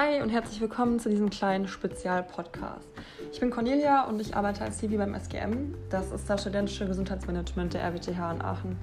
Hi 0.00 0.22
und 0.22 0.30
herzlich 0.30 0.62
willkommen 0.62 0.98
zu 0.98 1.10
diesem 1.10 1.28
kleinen 1.28 1.68
Spezialpodcast. 1.68 2.88
Ich 3.34 3.40
bin 3.40 3.50
Cornelia 3.50 4.04
und 4.04 4.18
ich 4.18 4.34
arbeite 4.34 4.64
als 4.64 4.78
CV 4.78 4.96
beim 4.96 5.14
SGM. 5.14 5.74
Das 5.90 6.10
ist 6.10 6.30
das 6.30 6.40
studentische 6.40 6.86
Gesundheitsmanagement 6.86 7.74
der 7.74 7.82
RWTH 7.82 8.32
in 8.32 8.40
Aachen. 8.40 8.78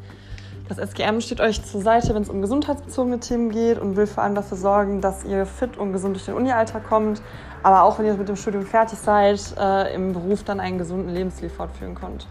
Das 0.70 0.78
SGM 0.78 1.20
steht 1.22 1.42
euch 1.42 1.66
zur 1.66 1.82
Seite, 1.82 2.14
wenn 2.14 2.22
es 2.22 2.30
um 2.30 2.44
gesundheitsbezogene 2.44 3.20
Themen 3.20 3.50
geht 3.50 3.80
und 3.80 3.96
will 3.96 4.06
vor 4.06 4.22
allem 4.24 4.36
dafür 4.36 4.58
sorgen, 4.58 5.02
dass 5.02 5.26
ihr 5.26 5.48
fit 5.48 5.76
und 5.76 5.92
gesund 5.92 6.16
durch 6.16 6.26
den 6.26 6.36
Uni-Alltag 6.36 6.88
kommt, 6.88 7.20
aber 7.64 7.82
auch 7.82 7.98
wenn 7.98 8.06
ihr 8.06 8.14
mit 8.14 8.30
dem 8.30 8.36
Studium 8.36 8.68
fertig 8.68 9.00
seid, 9.00 9.56
äh, 9.60 9.96
im 9.96 10.14
Beruf 10.14 10.44
dann 10.44 10.60
einen 10.60 10.78
gesunden 10.78 11.12
Lebensstil 11.12 11.50
fortführen 11.50 11.96
könnt. 11.96 12.28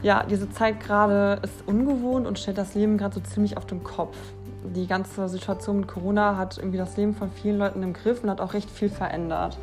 Ja, 0.00 0.22
diese 0.22 0.48
Zeit 0.48 0.80
gerade 0.80 1.40
ist 1.42 1.68
ungewohnt 1.68 2.26
und 2.26 2.38
stellt 2.38 2.56
das 2.56 2.74
Leben 2.74 2.96
gerade 2.96 3.16
so 3.16 3.20
ziemlich 3.20 3.58
auf 3.58 3.66
den 3.66 3.84
Kopf 3.84 4.16
die 4.64 4.86
ganze 4.86 5.28
Situation 5.28 5.80
mit 5.80 5.88
Corona 5.88 6.36
hat 6.36 6.58
irgendwie 6.58 6.78
das 6.78 6.96
Leben 6.96 7.14
von 7.14 7.30
vielen 7.30 7.58
Leuten 7.58 7.82
im 7.82 7.92
Griff 7.92 8.22
und 8.22 8.30
hat 8.30 8.40
auch 8.40 8.54
recht 8.54 8.70
viel 8.70 8.88
verändert. 8.88 9.58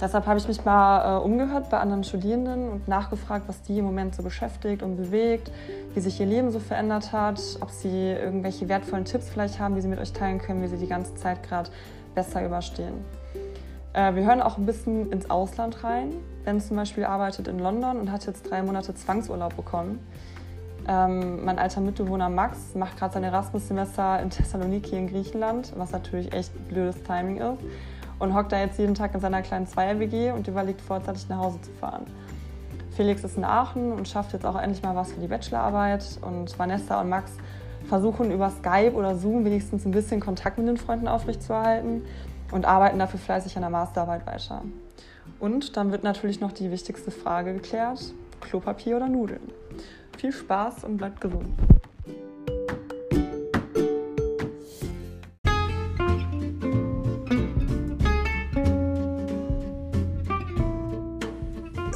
Deshalb 0.00 0.26
habe 0.26 0.38
ich 0.38 0.46
mich 0.46 0.64
mal 0.64 1.16
äh, 1.16 1.20
umgehört 1.20 1.70
bei 1.70 1.78
anderen 1.78 2.04
Studierenden 2.04 2.70
und 2.70 2.86
nachgefragt, 2.86 3.48
was 3.48 3.62
die 3.62 3.78
im 3.78 3.84
Moment 3.84 4.14
so 4.14 4.22
beschäftigt 4.22 4.82
und 4.84 4.96
bewegt, 4.96 5.50
wie 5.94 6.00
sich 6.00 6.20
ihr 6.20 6.26
Leben 6.26 6.52
so 6.52 6.60
verändert 6.60 7.12
hat, 7.12 7.40
ob 7.60 7.70
sie 7.70 8.12
irgendwelche 8.12 8.68
wertvollen 8.68 9.04
Tipps 9.04 9.28
vielleicht 9.28 9.58
haben, 9.58 9.74
die 9.74 9.80
sie 9.80 9.88
mit 9.88 9.98
euch 9.98 10.12
teilen 10.12 10.38
können, 10.38 10.62
wie 10.62 10.68
sie 10.68 10.76
die 10.76 10.86
ganze 10.86 11.16
Zeit 11.16 11.42
gerade 11.42 11.70
besser 12.14 12.46
überstehen. 12.46 13.04
Äh, 13.92 14.14
wir 14.14 14.24
hören 14.24 14.40
auch 14.40 14.56
ein 14.56 14.66
bisschen 14.66 15.10
ins 15.10 15.30
Ausland 15.30 15.82
rein. 15.82 16.12
Ben 16.44 16.60
zum 16.60 16.76
Beispiel 16.76 17.04
arbeitet 17.04 17.48
in 17.48 17.58
London 17.58 17.98
und 17.98 18.12
hat 18.12 18.24
jetzt 18.26 18.48
drei 18.48 18.62
Monate 18.62 18.94
Zwangsurlaub 18.94 19.56
bekommen. 19.56 19.98
Ähm, 20.88 21.44
mein 21.44 21.58
alter 21.58 21.82
Mitbewohner 21.82 22.30
Max 22.30 22.74
macht 22.74 22.98
gerade 22.98 23.12
sein 23.12 23.22
Erasmus-Semester 23.22 24.20
in 24.20 24.30
Thessaloniki 24.30 24.96
in 24.96 25.06
Griechenland, 25.08 25.74
was 25.76 25.92
natürlich 25.92 26.32
echt 26.32 26.50
blödes 26.68 27.02
Timing 27.02 27.36
ist. 27.36 27.62
Und 28.18 28.34
hockt 28.34 28.50
da 28.50 28.58
jetzt 28.58 28.78
jeden 28.78 28.94
Tag 28.94 29.14
in 29.14 29.20
seiner 29.20 29.42
kleinen 29.42 29.66
Zweier-WG 29.66 30.32
und 30.32 30.48
überlegt 30.48 30.80
vorzeitig 30.80 31.28
nach 31.28 31.38
Hause 31.38 31.60
zu 31.60 31.70
fahren. 31.72 32.06
Felix 32.96 33.22
ist 33.22 33.36
in 33.36 33.44
Aachen 33.44 33.92
und 33.92 34.08
schafft 34.08 34.32
jetzt 34.32 34.46
auch 34.46 34.60
endlich 34.60 34.82
mal 34.82 34.96
was 34.96 35.12
für 35.12 35.20
die 35.20 35.28
Bachelorarbeit. 35.28 36.18
Und 36.22 36.58
Vanessa 36.58 37.00
und 37.00 37.10
Max 37.10 37.32
versuchen 37.86 38.32
über 38.32 38.50
Skype 38.50 38.94
oder 38.94 39.14
Zoom 39.14 39.44
wenigstens 39.44 39.84
ein 39.84 39.92
bisschen 39.92 40.20
Kontakt 40.20 40.58
mit 40.58 40.66
den 40.66 40.78
Freunden 40.78 41.06
aufrechtzuerhalten 41.06 42.02
und 42.50 42.64
arbeiten 42.64 42.98
dafür 42.98 43.20
fleißig 43.20 43.54
an 43.56 43.62
der 43.62 43.70
Masterarbeit 43.70 44.26
weiter. 44.26 44.62
Und 45.38 45.76
dann 45.76 45.92
wird 45.92 46.02
natürlich 46.02 46.40
noch 46.40 46.52
die 46.52 46.70
wichtigste 46.70 47.10
Frage 47.10 47.52
geklärt: 47.52 48.00
Klopapier 48.40 48.96
oder 48.96 49.08
Nudeln? 49.08 49.52
Viel 50.18 50.32
Spaß 50.32 50.82
und 50.82 50.96
bleibt 50.96 51.20
gesund. 51.20 51.46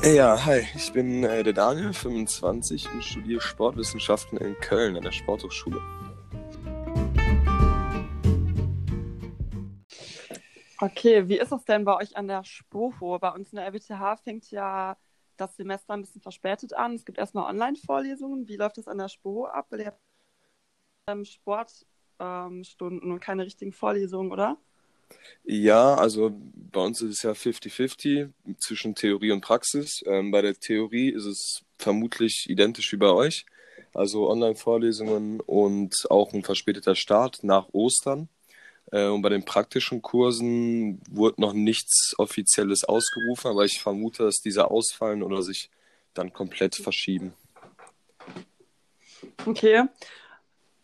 Ja, 0.04 0.44
hi, 0.44 0.60
ich 0.76 0.92
bin 0.92 1.24
äh, 1.24 1.42
der 1.42 1.52
Daniel, 1.52 1.92
25 1.92 2.92
und 2.92 3.02
studiere 3.02 3.40
Sportwissenschaften 3.40 4.38
in 4.38 4.54
Köln 4.60 4.96
an 4.96 5.02
der 5.02 5.10
Sporthochschule. 5.10 5.80
Okay, 10.80 11.28
wie 11.28 11.38
ist 11.38 11.50
es 11.50 11.64
denn 11.64 11.84
bei 11.84 11.96
euch 11.96 12.16
an 12.16 12.28
der 12.28 12.44
Spoho? 12.44 13.18
Bei 13.18 13.30
uns 13.30 13.52
in 13.52 13.56
der 13.56 13.66
RWTH 13.66 14.20
fängt 14.22 14.48
ja 14.52 14.96
das 15.42 15.56
Semester 15.56 15.94
ein 15.94 16.02
bisschen 16.02 16.20
verspätet 16.20 16.72
an. 16.72 16.94
Es 16.94 17.04
gibt 17.04 17.18
erstmal 17.18 17.50
Online-Vorlesungen. 17.50 18.48
Wie 18.48 18.56
läuft 18.56 18.78
das 18.78 18.88
an 18.88 18.98
der 18.98 19.08
SPO 19.08 19.46
ab? 19.46 19.66
Weil 19.70 19.80
ihr 19.80 19.86
habt 19.86 20.00
ähm, 21.08 21.24
Sportstunden 21.24 23.02
ähm, 23.02 23.12
und 23.12 23.20
keine 23.20 23.44
richtigen 23.44 23.72
Vorlesungen, 23.72 24.32
oder? 24.32 24.56
Ja, 25.44 25.94
also 25.94 26.32
bei 26.54 26.80
uns 26.80 27.02
ist 27.02 27.16
es 27.16 27.22
ja 27.22 27.32
50-50 27.32 28.30
zwischen 28.58 28.94
Theorie 28.94 29.32
und 29.32 29.42
Praxis. 29.42 30.02
Ähm, 30.06 30.30
bei 30.30 30.40
der 30.40 30.54
Theorie 30.54 31.10
ist 31.10 31.26
es 31.26 31.64
vermutlich 31.78 32.48
identisch 32.48 32.92
wie 32.92 32.96
bei 32.96 33.10
euch. 33.10 33.44
Also 33.94 34.30
Online-Vorlesungen 34.30 35.40
und 35.40 36.06
auch 36.10 36.32
ein 36.32 36.44
verspäteter 36.44 36.94
Start 36.94 37.44
nach 37.44 37.68
Ostern. 37.72 38.28
Äh, 38.92 39.08
und 39.08 39.22
bei 39.22 39.30
den 39.30 39.44
praktischen 39.44 40.02
Kursen 40.02 41.00
wurde 41.10 41.40
noch 41.40 41.54
nichts 41.54 42.14
Offizielles 42.18 42.84
ausgerufen, 42.84 43.50
aber 43.50 43.64
ich 43.64 43.80
vermute, 43.80 44.24
dass 44.24 44.36
diese 44.36 44.70
ausfallen 44.70 45.22
oder 45.22 45.42
sich 45.42 45.70
dann 46.14 46.32
komplett 46.32 46.76
verschieben. 46.76 47.32
Okay. 49.46 49.84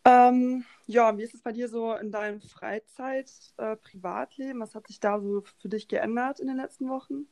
Ähm, 0.04 0.64
ja, 0.86 1.16
wie 1.18 1.22
ist 1.22 1.34
es 1.34 1.42
bei 1.42 1.52
dir 1.52 1.68
so 1.68 1.94
in 1.94 2.10
deinem 2.10 2.40
Freizeit, 2.40 3.30
äh, 3.58 3.76
Privatleben? 3.76 4.60
Was 4.60 4.74
hat 4.74 4.86
sich 4.86 5.00
da 5.00 5.20
so 5.20 5.44
für 5.60 5.68
dich 5.68 5.86
geändert 5.86 6.40
in 6.40 6.48
den 6.48 6.56
letzten 6.56 6.88
Wochen? 6.88 7.26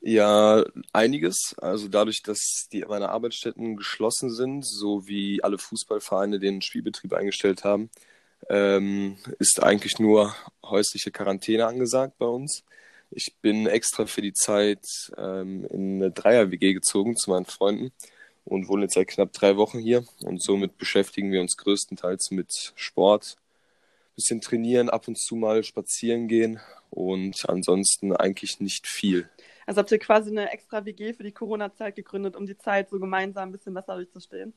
Ja, 0.00 0.64
einiges. 0.92 1.56
Also 1.58 1.88
dadurch, 1.88 2.22
dass 2.22 2.68
die 2.70 2.84
meine 2.86 3.08
Arbeitsstätten 3.08 3.76
geschlossen 3.76 4.30
sind, 4.30 4.64
so 4.66 5.08
wie 5.08 5.42
alle 5.42 5.58
Fußballvereine 5.58 6.38
den 6.38 6.62
Spielbetrieb 6.62 7.14
eingestellt 7.14 7.64
haben, 7.64 7.90
ähm, 8.48 9.16
ist 9.38 9.62
eigentlich 9.62 9.98
nur 9.98 10.34
häusliche 10.64 11.10
Quarantäne 11.10 11.66
angesagt 11.66 12.18
bei 12.18 12.26
uns. 12.26 12.64
Ich 13.10 13.34
bin 13.40 13.66
extra 13.66 14.06
für 14.06 14.22
die 14.22 14.34
Zeit 14.34 14.84
ähm, 15.16 15.64
in 15.70 15.96
eine 15.96 16.10
Dreier-WG 16.10 16.74
gezogen 16.74 17.16
zu 17.16 17.30
meinen 17.30 17.46
Freunden 17.46 17.92
und 18.44 18.68
wohne 18.68 18.82
jetzt 18.82 18.94
seit 18.94 19.08
knapp 19.08 19.32
drei 19.32 19.56
Wochen 19.56 19.78
hier. 19.78 20.04
Und 20.22 20.42
somit 20.42 20.78
beschäftigen 20.78 21.32
wir 21.32 21.40
uns 21.40 21.56
größtenteils 21.56 22.30
mit 22.30 22.72
Sport, 22.76 23.36
bisschen 24.14 24.40
trainieren, 24.40 24.90
ab 24.90 25.06
und 25.08 25.16
zu 25.16 25.36
mal 25.36 25.62
spazieren 25.62 26.28
gehen 26.28 26.60
und 26.90 27.48
ansonsten 27.48 28.14
eigentlich 28.14 28.60
nicht 28.60 28.86
viel. 28.86 29.28
Also 29.66 29.80
habt 29.80 29.92
ihr 29.92 29.98
quasi 29.98 30.30
eine 30.30 30.50
extra 30.50 30.84
WG 30.84 31.12
für 31.12 31.22
die 31.22 31.32
Corona-Zeit 31.32 31.94
gegründet, 31.94 32.34
um 32.34 32.46
die 32.46 32.56
Zeit 32.56 32.88
so 32.90 32.98
gemeinsam 32.98 33.50
ein 33.50 33.52
bisschen 33.52 33.74
besser 33.74 33.94
durchzustehen? 33.94 34.54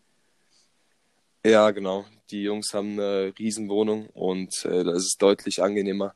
Ja, 1.45 1.71
genau. 1.71 2.05
Die 2.29 2.43
Jungs 2.43 2.73
haben 2.73 2.93
eine 2.93 3.33
Riesenwohnung 3.37 4.07
und 4.09 4.65
äh, 4.65 4.83
da 4.83 4.91
ist 4.91 5.05
es 5.05 5.15
deutlich 5.17 5.61
angenehmer, 5.61 6.15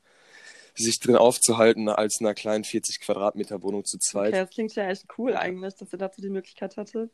sich 0.75 0.99
drin 0.99 1.15
aufzuhalten, 1.15 1.89
als 1.89 2.19
in 2.19 2.25
einer 2.25 2.35
kleinen 2.35 2.63
40 2.63 3.01
Quadratmeter 3.01 3.61
Wohnung 3.63 3.85
zu 3.85 3.97
zweit. 3.97 4.33
Okay, 4.33 4.41
das 4.41 4.49
klingt 4.49 4.75
ja 4.75 4.89
echt 4.89 5.05
cool 5.17 5.35
eigentlich, 5.35 5.75
dass 5.75 5.91
ihr 5.91 5.99
dazu 5.99 6.21
die 6.21 6.29
Möglichkeit 6.29 6.77
hattet. 6.77 7.11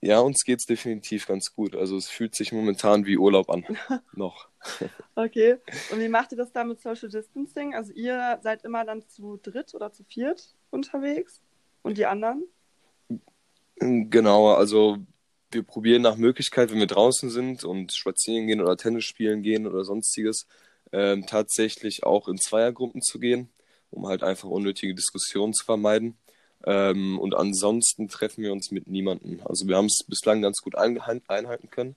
Ja, 0.00 0.20
uns 0.20 0.44
geht 0.44 0.60
es 0.60 0.66
definitiv 0.66 1.26
ganz 1.26 1.54
gut. 1.54 1.74
Also 1.74 1.96
es 1.96 2.08
fühlt 2.08 2.34
sich 2.34 2.52
momentan 2.52 3.06
wie 3.06 3.16
Urlaub 3.16 3.50
an. 3.50 3.64
Noch. 4.12 4.48
okay. 5.14 5.56
Und 5.92 6.00
wie 6.00 6.08
macht 6.08 6.32
ihr 6.32 6.38
das 6.38 6.52
da 6.52 6.64
mit 6.64 6.80
Social 6.80 7.08
Distancing? 7.08 7.74
Also 7.74 7.92
ihr 7.92 8.38
seid 8.42 8.64
immer 8.64 8.84
dann 8.84 9.08
zu 9.08 9.38
dritt 9.42 9.74
oder 9.74 9.92
zu 9.92 10.04
viert 10.04 10.54
unterwegs 10.70 11.40
und 11.82 11.98
die 11.98 12.06
anderen? 12.06 12.44
Genau, 13.78 14.52
also 14.52 14.98
wir 15.56 15.62
probieren 15.62 16.02
nach 16.02 16.16
Möglichkeit, 16.16 16.70
wenn 16.70 16.78
wir 16.78 16.86
draußen 16.86 17.30
sind 17.30 17.64
und 17.64 17.92
spazieren 17.92 18.46
gehen 18.46 18.60
oder 18.60 18.76
Tennis 18.76 19.04
spielen 19.04 19.42
gehen 19.42 19.66
oder 19.66 19.84
sonstiges, 19.84 20.46
ähm, 20.92 21.26
tatsächlich 21.26 22.04
auch 22.04 22.28
in 22.28 22.38
Zweiergruppen 22.38 23.02
zu 23.02 23.18
gehen, 23.18 23.48
um 23.90 24.06
halt 24.06 24.22
einfach 24.22 24.48
unnötige 24.48 24.94
Diskussionen 24.94 25.54
zu 25.54 25.64
vermeiden. 25.64 26.16
Ähm, 26.64 27.18
und 27.18 27.34
ansonsten 27.34 28.08
treffen 28.08 28.44
wir 28.44 28.52
uns 28.52 28.70
mit 28.70 28.86
niemandem. 28.86 29.40
Also 29.44 29.66
wir 29.66 29.76
haben 29.76 29.86
es 29.86 30.04
bislang 30.06 30.42
ganz 30.42 30.60
gut 30.60 30.74
einhalten 30.76 31.70
können. 31.70 31.96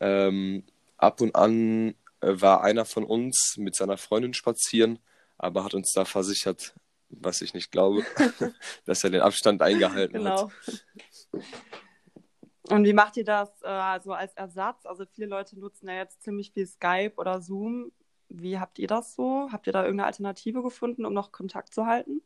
Ähm, 0.00 0.64
ab 0.96 1.20
und 1.20 1.34
an 1.36 1.94
äh, 2.20 2.40
war 2.40 2.62
einer 2.62 2.84
von 2.84 3.04
uns 3.04 3.54
mit 3.56 3.76
seiner 3.76 3.98
Freundin 3.98 4.34
spazieren, 4.34 4.98
aber 5.38 5.64
hat 5.64 5.74
uns 5.74 5.92
da 5.92 6.04
versichert, 6.04 6.74
was 7.08 7.40
ich 7.40 7.54
nicht 7.54 7.70
glaube, 7.70 8.04
dass 8.84 9.04
er 9.04 9.10
den 9.10 9.20
Abstand 9.20 9.62
eingehalten 9.62 10.18
genau. 10.18 10.50
hat. 10.50 10.52
Und 12.70 12.84
wie 12.84 12.92
macht 12.92 13.16
ihr 13.16 13.24
das 13.24 13.50
äh, 13.62 13.66
also 13.66 14.12
als 14.12 14.34
Ersatz? 14.34 14.86
Also 14.86 15.04
viele 15.06 15.26
Leute 15.26 15.58
nutzen 15.58 15.88
ja 15.88 15.96
jetzt 15.96 16.22
ziemlich 16.22 16.52
viel 16.52 16.66
Skype 16.66 17.12
oder 17.16 17.40
Zoom. 17.40 17.92
Wie 18.28 18.58
habt 18.58 18.78
ihr 18.78 18.86
das 18.86 19.14
so? 19.14 19.48
Habt 19.50 19.66
ihr 19.66 19.72
da 19.72 19.82
irgendeine 19.82 20.06
Alternative 20.06 20.62
gefunden, 20.62 21.04
um 21.04 21.12
noch 21.12 21.32
Kontakt 21.32 21.74
zu 21.74 21.86
halten? 21.86 22.22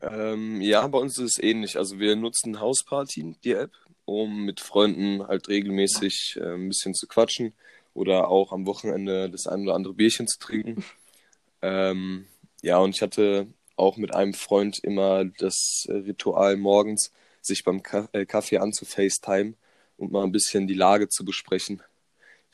Ähm, 0.00 0.60
ja, 0.60 0.86
bei 0.88 0.98
uns 0.98 1.18
ist 1.18 1.38
es 1.38 1.42
ähnlich. 1.42 1.78
Also 1.78 1.98
wir 2.00 2.16
nutzen 2.16 2.60
Hausparty, 2.60 3.36
die 3.44 3.52
App, 3.52 3.72
um 4.04 4.44
mit 4.44 4.60
Freunden 4.60 5.26
halt 5.26 5.48
regelmäßig 5.48 6.38
äh, 6.40 6.54
ein 6.54 6.68
bisschen 6.68 6.94
zu 6.94 7.06
quatschen 7.06 7.52
oder 7.94 8.28
auch 8.28 8.52
am 8.52 8.66
Wochenende 8.66 9.30
das 9.30 9.46
ein 9.46 9.62
oder 9.62 9.74
andere 9.74 9.94
Bierchen 9.94 10.26
zu 10.26 10.40
trinken. 10.40 10.84
ähm, 11.62 12.26
ja, 12.62 12.78
und 12.78 12.96
ich 12.96 13.02
hatte 13.02 13.46
auch 13.76 13.96
mit 13.96 14.14
einem 14.14 14.34
Freund 14.34 14.80
immer 14.82 15.24
das 15.24 15.86
Ritual 15.88 16.56
morgens, 16.56 17.12
sich 17.44 17.64
beim 17.64 17.82
äh, 18.12 18.26
Kaffee 18.26 18.58
anzufacetime 18.58 19.54
und 19.96 20.12
mal 20.12 20.24
ein 20.24 20.32
bisschen 20.32 20.66
die 20.66 20.74
Lage 20.74 21.08
zu 21.08 21.24
besprechen, 21.24 21.82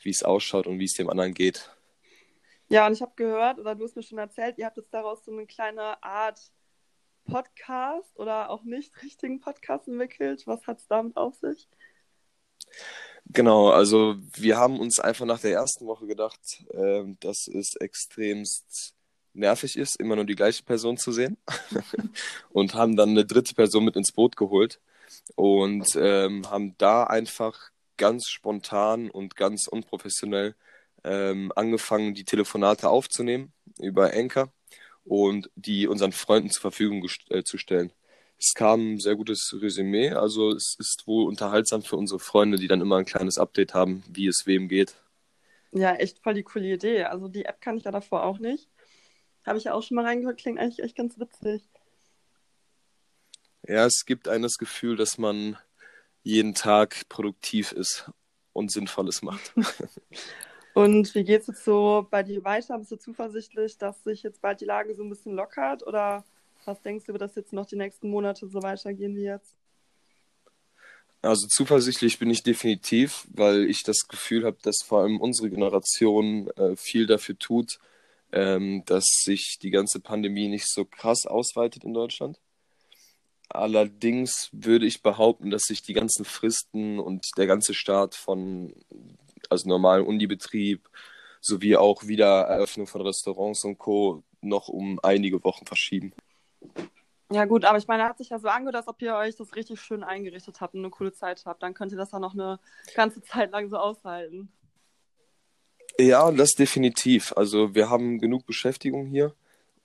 wie 0.01 0.09
es 0.09 0.23
ausschaut 0.23 0.67
und 0.67 0.79
wie 0.79 0.85
es 0.85 0.93
dem 0.93 1.09
anderen 1.09 1.33
geht. 1.33 1.71
Ja, 2.69 2.85
und 2.85 2.93
ich 2.93 3.01
habe 3.01 3.13
gehört, 3.15 3.59
oder 3.59 3.75
du 3.75 3.83
hast 3.83 3.95
mir 3.95 4.03
schon 4.03 4.19
erzählt, 4.19 4.57
ihr 4.57 4.65
habt 4.65 4.77
jetzt 4.77 4.93
daraus 4.93 5.25
so 5.25 5.31
eine 5.31 5.47
kleine 5.47 6.01
Art 6.03 6.39
Podcast 7.25 8.17
oder 8.17 8.49
auch 8.49 8.63
nicht 8.63 9.01
richtigen 9.03 9.39
Podcast 9.39 9.87
entwickelt. 9.87 10.45
Was 10.45 10.65
hat 10.67 10.79
es 10.79 10.87
damit 10.87 11.15
auf 11.17 11.35
sich? 11.35 11.67
Genau, 13.25 13.69
also 13.69 14.15
wir 14.35 14.57
haben 14.57 14.79
uns 14.79 14.99
einfach 14.99 15.25
nach 15.25 15.39
der 15.39 15.53
ersten 15.53 15.85
Woche 15.85 16.07
gedacht, 16.07 16.63
äh, 16.71 17.03
dass 17.19 17.47
es 17.47 17.75
extremst 17.75 18.95
nervig 19.33 19.77
ist, 19.77 19.99
immer 19.99 20.15
nur 20.15 20.25
die 20.25 20.35
gleiche 20.35 20.63
Person 20.63 20.97
zu 20.97 21.11
sehen. 21.11 21.37
und 22.51 22.73
haben 22.73 22.95
dann 22.95 23.09
eine 23.09 23.25
dritte 23.25 23.53
Person 23.53 23.85
mit 23.85 23.95
ins 23.95 24.11
Boot 24.11 24.35
geholt 24.35 24.79
und 25.35 25.87
ähm, 25.95 26.49
haben 26.49 26.75
da 26.77 27.03
einfach 27.03 27.71
ganz 27.97 28.27
spontan 28.29 29.09
und 29.09 29.35
ganz 29.35 29.67
unprofessionell 29.67 30.55
ähm, 31.03 31.51
angefangen, 31.55 32.13
die 32.13 32.25
Telefonate 32.25 32.89
aufzunehmen 32.89 33.53
über 33.79 34.13
Anchor 34.13 34.51
und 35.05 35.49
die 35.55 35.87
unseren 35.87 36.11
Freunden 36.11 36.49
zur 36.49 36.61
Verfügung 36.61 37.07
äh, 37.29 37.43
zu 37.43 37.57
stellen. 37.57 37.91
Es 38.37 38.53
kam 38.53 38.93
ein 38.93 38.99
sehr 38.99 39.15
gutes 39.15 39.53
Resümee, 39.59 40.11
also 40.11 40.51
es 40.51 40.75
ist 40.79 41.07
wohl 41.07 41.27
unterhaltsam 41.27 41.81
für 41.81 41.97
unsere 41.97 42.19
Freunde, 42.19 42.57
die 42.57 42.67
dann 42.67 42.79
immer 42.79 42.97
ein 42.97 43.05
kleines 43.05 43.37
Update 43.37 43.73
haben, 43.73 44.03
wie 44.09 44.27
es 44.27 44.43
wem 44.45 44.69
geht. 44.69 44.95
Ja, 45.71 45.93
echt 45.95 46.19
voll 46.19 46.35
die 46.35 46.43
coole 46.43 46.73
Idee. 46.73 47.03
Also 47.03 47.27
die 47.27 47.45
App 47.45 47.61
kann 47.61 47.77
ich 47.77 47.83
ja 47.83 47.91
davor 47.91 48.23
auch 48.23 48.39
nicht. 48.39 48.69
Habe 49.49 49.57
ich 49.57 49.63
ja 49.63 49.73
auch 49.73 49.81
schon 49.81 49.95
mal 49.95 50.05
reingehört, 50.05 50.37
klingt 50.37 50.59
eigentlich 50.59 50.77
echt 50.77 50.95
ganz 50.95 51.17
witzig. 51.17 51.67
Ja, 53.67 53.87
es 53.87 54.05
gibt 54.05 54.27
einem 54.27 54.43
das 54.43 54.59
Gefühl, 54.59 54.95
dass 54.95 55.17
man 55.17 55.57
jeden 56.21 56.53
Tag 56.53 57.09
produktiv 57.09 57.71
ist 57.71 58.11
und 58.53 58.71
Sinnvolles 58.71 59.23
macht. 59.23 59.55
und 60.75 61.15
wie 61.15 61.23
geht 61.23 61.41
es 61.41 61.47
jetzt 61.47 61.65
so 61.65 62.05
bei 62.11 62.21
dir 62.21 62.43
weiter? 62.43 62.77
Bist 62.77 62.91
du 62.91 62.97
zuversichtlich, 62.97 63.75
dass 63.79 64.03
sich 64.03 64.21
jetzt 64.21 64.39
bald 64.39 64.61
die 64.61 64.65
Lage 64.65 64.93
so 64.93 65.01
ein 65.01 65.09
bisschen 65.09 65.33
lockert 65.33 65.81
oder 65.81 66.23
was 66.65 66.79
denkst 66.83 67.07
du, 67.07 67.13
wird 67.13 67.23
das 67.23 67.33
jetzt 67.33 67.51
noch 67.51 67.65
die 67.65 67.75
nächsten 67.75 68.07
Monate 68.07 68.47
so 68.47 68.61
weitergehen 68.61 69.15
wie 69.15 69.23
jetzt? 69.23 69.55
Also 71.23 71.47
zuversichtlich 71.47 72.19
bin 72.19 72.29
ich 72.29 72.43
definitiv, 72.43 73.27
weil 73.33 73.67
ich 73.67 73.81
das 73.81 74.07
Gefühl 74.07 74.45
habe, 74.45 74.57
dass 74.61 74.83
vor 74.85 75.01
allem 75.01 75.19
unsere 75.19 75.49
Generation 75.49 76.49
äh, 76.51 76.75
viel 76.75 77.07
dafür 77.07 77.39
tut, 77.39 77.79
ähm, 78.31 78.83
dass 78.85 79.05
sich 79.23 79.57
die 79.61 79.71
ganze 79.71 79.99
Pandemie 79.99 80.47
nicht 80.47 80.67
so 80.67 80.85
krass 80.85 81.25
ausweitet 81.25 81.83
in 81.83 81.93
Deutschland. 81.93 82.39
Allerdings 83.49 84.49
würde 84.51 84.85
ich 84.85 85.01
behaupten, 85.01 85.49
dass 85.49 85.63
sich 85.63 85.81
die 85.81 85.93
ganzen 85.93 86.23
Fristen 86.23 86.99
und 86.99 87.25
der 87.37 87.47
ganze 87.47 87.73
Start 87.73 88.13
von 88.15 88.73
also 89.49 89.67
normalen 89.67 90.05
Unibetrieb 90.05 90.87
sowie 91.41 91.75
auch 91.75 92.05
Wiedereröffnung 92.05 92.85
von 92.85 93.01
Restaurants 93.01 93.63
und 93.63 93.77
Co. 93.77 94.23
noch 94.41 94.67
um 94.67 94.99
einige 95.01 95.43
Wochen 95.43 95.65
verschieben. 95.65 96.13
Ja, 97.31 97.45
gut, 97.45 97.63
aber 97.63 97.77
ich 97.77 97.87
meine, 97.87 98.03
hat 98.03 98.17
sich 98.17 98.29
ja 98.29 98.39
so 98.39 98.47
angehört, 98.47 98.75
als 98.75 98.87
ob 98.87 99.01
ihr 99.01 99.15
euch 99.15 99.35
das 99.35 99.55
richtig 99.55 99.79
schön 99.79 100.03
eingerichtet 100.03 100.61
habt 100.61 100.73
und 100.73 100.81
eine 100.81 100.89
coole 100.89 101.13
Zeit 101.13 101.43
habt. 101.45 101.61
Dann 101.61 101.75
könnt 101.75 101.91
ihr 101.91 101.97
das 101.97 102.11
ja 102.11 102.19
noch 102.19 102.33
eine 102.33 102.59
ganze 102.95 103.21
Zeit 103.21 103.51
lang 103.51 103.69
so 103.69 103.77
aushalten. 103.77 104.51
Ja, 105.99 106.31
das 106.31 106.51
definitiv. 106.51 107.33
Also, 107.35 107.75
wir 107.75 107.89
haben 107.89 108.19
genug 108.19 108.45
Beschäftigung 108.45 109.07
hier 109.07 109.35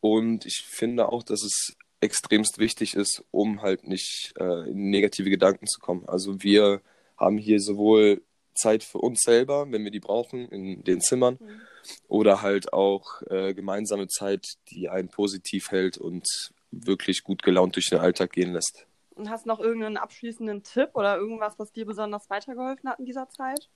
und 0.00 0.46
ich 0.46 0.64
finde 0.64 1.08
auch, 1.08 1.24
dass 1.24 1.42
es 1.42 1.76
extremst 2.00 2.58
wichtig 2.58 2.94
ist, 2.94 3.24
um 3.32 3.62
halt 3.62 3.88
nicht 3.88 4.32
äh, 4.38 4.70
in 4.70 4.90
negative 4.90 5.28
Gedanken 5.28 5.66
zu 5.66 5.80
kommen. 5.80 6.08
Also, 6.08 6.40
wir 6.40 6.82
haben 7.16 7.36
hier 7.36 7.60
sowohl 7.60 8.22
Zeit 8.54 8.84
für 8.84 8.98
uns 8.98 9.22
selber, 9.22 9.66
wenn 9.72 9.82
wir 9.82 9.90
die 9.90 9.98
brauchen, 9.98 10.48
in 10.50 10.84
den 10.84 11.00
Zimmern, 11.00 11.38
mhm. 11.40 11.60
oder 12.06 12.42
halt 12.42 12.72
auch 12.72 13.20
äh, 13.22 13.52
gemeinsame 13.52 14.06
Zeit, 14.06 14.46
die 14.70 14.88
einen 14.88 15.08
positiv 15.08 15.72
hält 15.72 15.98
und 15.98 16.28
wirklich 16.70 17.24
gut 17.24 17.42
gelaunt 17.42 17.74
durch 17.74 17.90
den 17.90 17.98
Alltag 17.98 18.30
gehen 18.32 18.52
lässt. 18.52 18.86
Und 19.16 19.30
hast 19.30 19.46
noch 19.46 19.58
irgendeinen 19.58 19.96
abschließenden 19.96 20.62
Tipp 20.62 20.90
oder 20.94 21.16
irgendwas, 21.16 21.58
was 21.58 21.72
dir 21.72 21.86
besonders 21.86 22.30
weitergeholfen 22.30 22.88
hat 22.88 23.00
in 23.00 23.04
dieser 23.04 23.28
Zeit? 23.30 23.68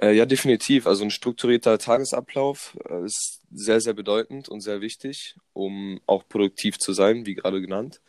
Äh, 0.00 0.12
ja, 0.14 0.26
definitiv. 0.26 0.86
Also 0.86 1.04
ein 1.04 1.10
strukturierter 1.10 1.78
Tagesablauf 1.78 2.76
äh, 2.88 3.04
ist 3.04 3.40
sehr, 3.52 3.80
sehr 3.80 3.94
bedeutend 3.94 4.48
und 4.48 4.60
sehr 4.60 4.80
wichtig, 4.80 5.36
um 5.52 6.00
auch 6.06 6.28
produktiv 6.28 6.78
zu 6.78 6.92
sein, 6.92 7.26
wie 7.26 7.34
gerade 7.34 7.60
genannt. 7.60 8.00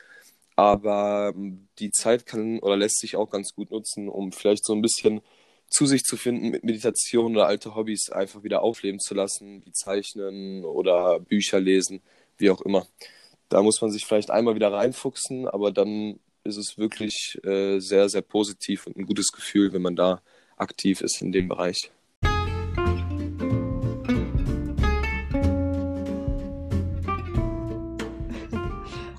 Aber 0.56 1.34
ähm, 1.36 1.70
die 1.80 1.92
Zeit 1.92 2.26
kann 2.26 2.60
oder 2.60 2.78
lässt 2.78 3.00
sich 3.00 3.16
auch 3.16 3.30
ganz 3.30 3.54
gut 3.56 3.72
nutzen, 3.72 4.10
um 4.10 4.32
vielleicht 4.34 4.66
so 4.66 4.74
ein 4.74 4.82
bisschen 4.82 5.22
zu 5.70 5.86
sich 5.86 6.04
zu 6.04 6.18
finden 6.18 6.50
mit 6.50 6.64
Meditation 6.64 7.36
oder 7.36 7.48
alte 7.48 7.76
Hobbys 7.76 8.10
einfach 8.12 8.44
wieder 8.44 8.62
aufleben 8.64 9.00
zu 9.00 9.14
lassen, 9.16 9.66
wie 9.66 9.72
Zeichnen 9.74 10.66
oder 10.66 11.20
Bücher 11.20 11.60
lesen, 11.60 12.02
wie 12.38 12.50
auch 12.50 12.62
immer. 12.62 12.88
Da 13.50 13.62
muss 13.62 13.82
man 13.82 13.92
sich 13.92 14.06
vielleicht 14.06 14.32
einmal 14.32 14.56
wieder 14.56 14.72
reinfuchsen, 14.74 15.48
aber 15.48 15.72
dann 15.72 16.20
ist 16.44 16.58
es 16.58 16.78
wirklich 16.78 17.40
äh, 17.44 17.80
sehr, 17.80 18.10
sehr 18.10 18.22
positiv 18.22 18.88
und 18.88 18.98
ein 18.98 19.06
gutes 19.06 19.28
Gefühl, 19.32 19.74
wenn 19.74 19.82
man 19.82 19.96
da 19.96 20.22
aktiv 20.58 21.02
ist 21.02 21.22
in 21.22 21.32
dem 21.32 21.48
Bereich. 21.48 21.92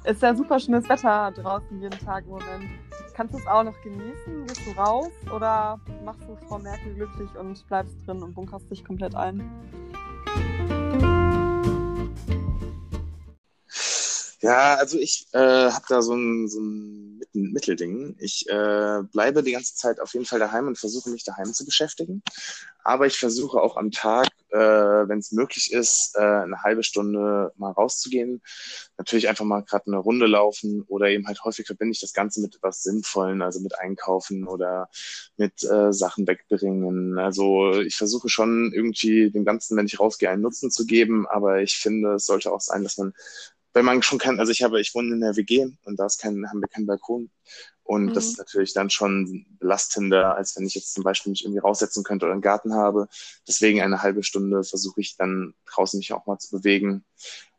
ist 0.09 0.23
ja 0.23 0.35
super 0.35 0.59
schönes 0.59 0.89
Wetter 0.89 1.31
draußen 1.33 1.83
jeden 1.83 1.99
Tag 1.99 2.25
im 2.25 2.31
Moment. 2.31 2.65
Kannst 3.15 3.35
du 3.35 3.39
es 3.39 3.47
auch 3.47 3.63
noch 3.63 3.79
genießen? 3.83 4.47
Gehst 4.47 4.67
du 4.67 4.71
raus 4.71 5.13
oder 5.35 5.79
machst 6.05 6.23
du 6.23 6.37
Frau 6.47 6.59
Merkel 6.59 6.95
glücklich 6.95 7.29
und 7.39 7.67
bleibst 7.69 7.95
drin 8.07 8.23
und 8.23 8.35
bunkerst 8.35 8.71
dich 8.71 8.85
komplett 8.85 9.15
ein? 9.15 9.43
Ja, 14.41 14.77
also 14.77 14.99
ich 14.99 15.27
äh, 15.33 15.39
habe 15.39 15.85
da 15.89 16.01
so 16.01 16.15
ein, 16.15 16.47
so 16.49 16.61
ein 16.61 17.21
Mittelding. 17.33 18.15
Ich 18.21 18.49
äh, 18.49 19.03
bleibe 19.13 19.43
die 19.43 19.51
ganze 19.51 19.75
Zeit 19.75 19.99
auf 19.99 20.15
jeden 20.15 20.27
Fall 20.27 20.39
daheim 20.39 20.69
und 20.69 20.79
versuche 20.79 21.11
mich 21.11 21.25
daheim 21.25 21.53
zu 21.53 21.65
beschäftigen. 21.65 22.23
Aber 22.85 23.07
ich 23.07 23.19
versuche 23.19 23.61
auch 23.61 23.77
am 23.77 23.91
Tag, 23.91 24.29
äh, 24.51 24.57
wenn 24.59 25.19
es 25.19 25.33
möglich 25.33 25.73
ist, 25.73 26.15
äh, 26.17 26.21
eine 26.21 26.63
halbe 26.63 26.85
Stunde 26.85 27.53
mal 27.57 27.73
rauszugehen. 27.73 28.41
Natürlich 28.97 29.29
einfach 29.29 29.45
mal 29.45 29.63
gerade 29.65 29.89
eine 29.89 29.99
Runde 29.99 30.27
laufen 30.27 30.85
oder 30.87 31.09
eben 31.09 31.27
halt 31.27 31.43
häufig 31.43 31.67
verbinde 31.67 31.93
ich 31.95 32.01
das 32.01 32.13
Ganze 32.13 32.41
mit 32.41 32.55
etwas 32.55 32.85
Sinnvollen, 32.85 33.43
also 33.43 33.59
mit 33.61 33.77
Einkaufen 33.81 34.47
oder 34.47 34.89
mit 35.37 35.65
äh, 35.65 35.93
Sachen 35.93 36.29
wegbringen. 36.29 37.19
Also 37.19 37.73
ich 37.81 37.97
versuche 37.97 38.29
schon 38.29 38.73
irgendwie 38.73 39.31
dem 39.33 39.45
Ganzen, 39.45 39.77
wenn 39.77 39.87
ich 39.87 39.99
rausgehe, 39.99 40.31
einen 40.31 40.43
Nutzen 40.43 40.71
zu 40.71 40.87
geben. 40.87 41.27
Aber 41.27 41.61
ich 41.61 41.77
finde, 41.77 42.15
es 42.15 42.27
sollte 42.27 42.53
auch 42.53 42.61
sein, 42.61 42.85
dass 42.85 42.99
man 42.99 43.13
wenn 43.75 43.85
man 43.85 44.03
schon 44.03 44.19
kann, 44.19 44.41
also 44.41 44.51
ich 44.51 44.63
habe, 44.63 44.81
ich 44.81 44.95
wohne 44.95 45.15
in 45.15 45.21
der 45.21 45.37
WG 45.37 45.69
und 45.85 45.99
da 45.99 46.07
ist 46.07 46.21
kein, 46.21 46.49
haben 46.49 46.61
wir 46.61 46.69
keinen 46.69 46.87
Balkon. 46.87 47.31
Und 47.83 48.07
mhm. 48.07 48.15
das 48.15 48.27
ist 48.27 48.39
natürlich 48.39 48.75
dann 48.75 48.91
schon 48.91 49.47
belastender, 49.59 50.37
als 50.37 50.57
wenn 50.57 50.67
ich 50.67 50.75
jetzt 50.75 50.95
zum 50.95 51.05
Beispiel 51.05 51.31
mich 51.31 51.45
irgendwie 51.45 51.61
raussetzen 51.61 52.05
könnte 52.05 52.27
oder 52.27 52.35
einen 52.35 52.43
Garten 52.43 52.75
habe. 52.75 53.09
Deswegen 53.47 53.81
eine 53.81 54.03
halbe 54.03 54.23
Stunde 54.23 54.63
versuche 54.65 55.01
ich 55.01 55.17
dann 55.17 55.55
draußen 55.67 55.99
mich 55.99 56.13
auch 56.13 56.27
mal 56.27 56.39
zu 56.39 56.51
bewegen, 56.51 57.05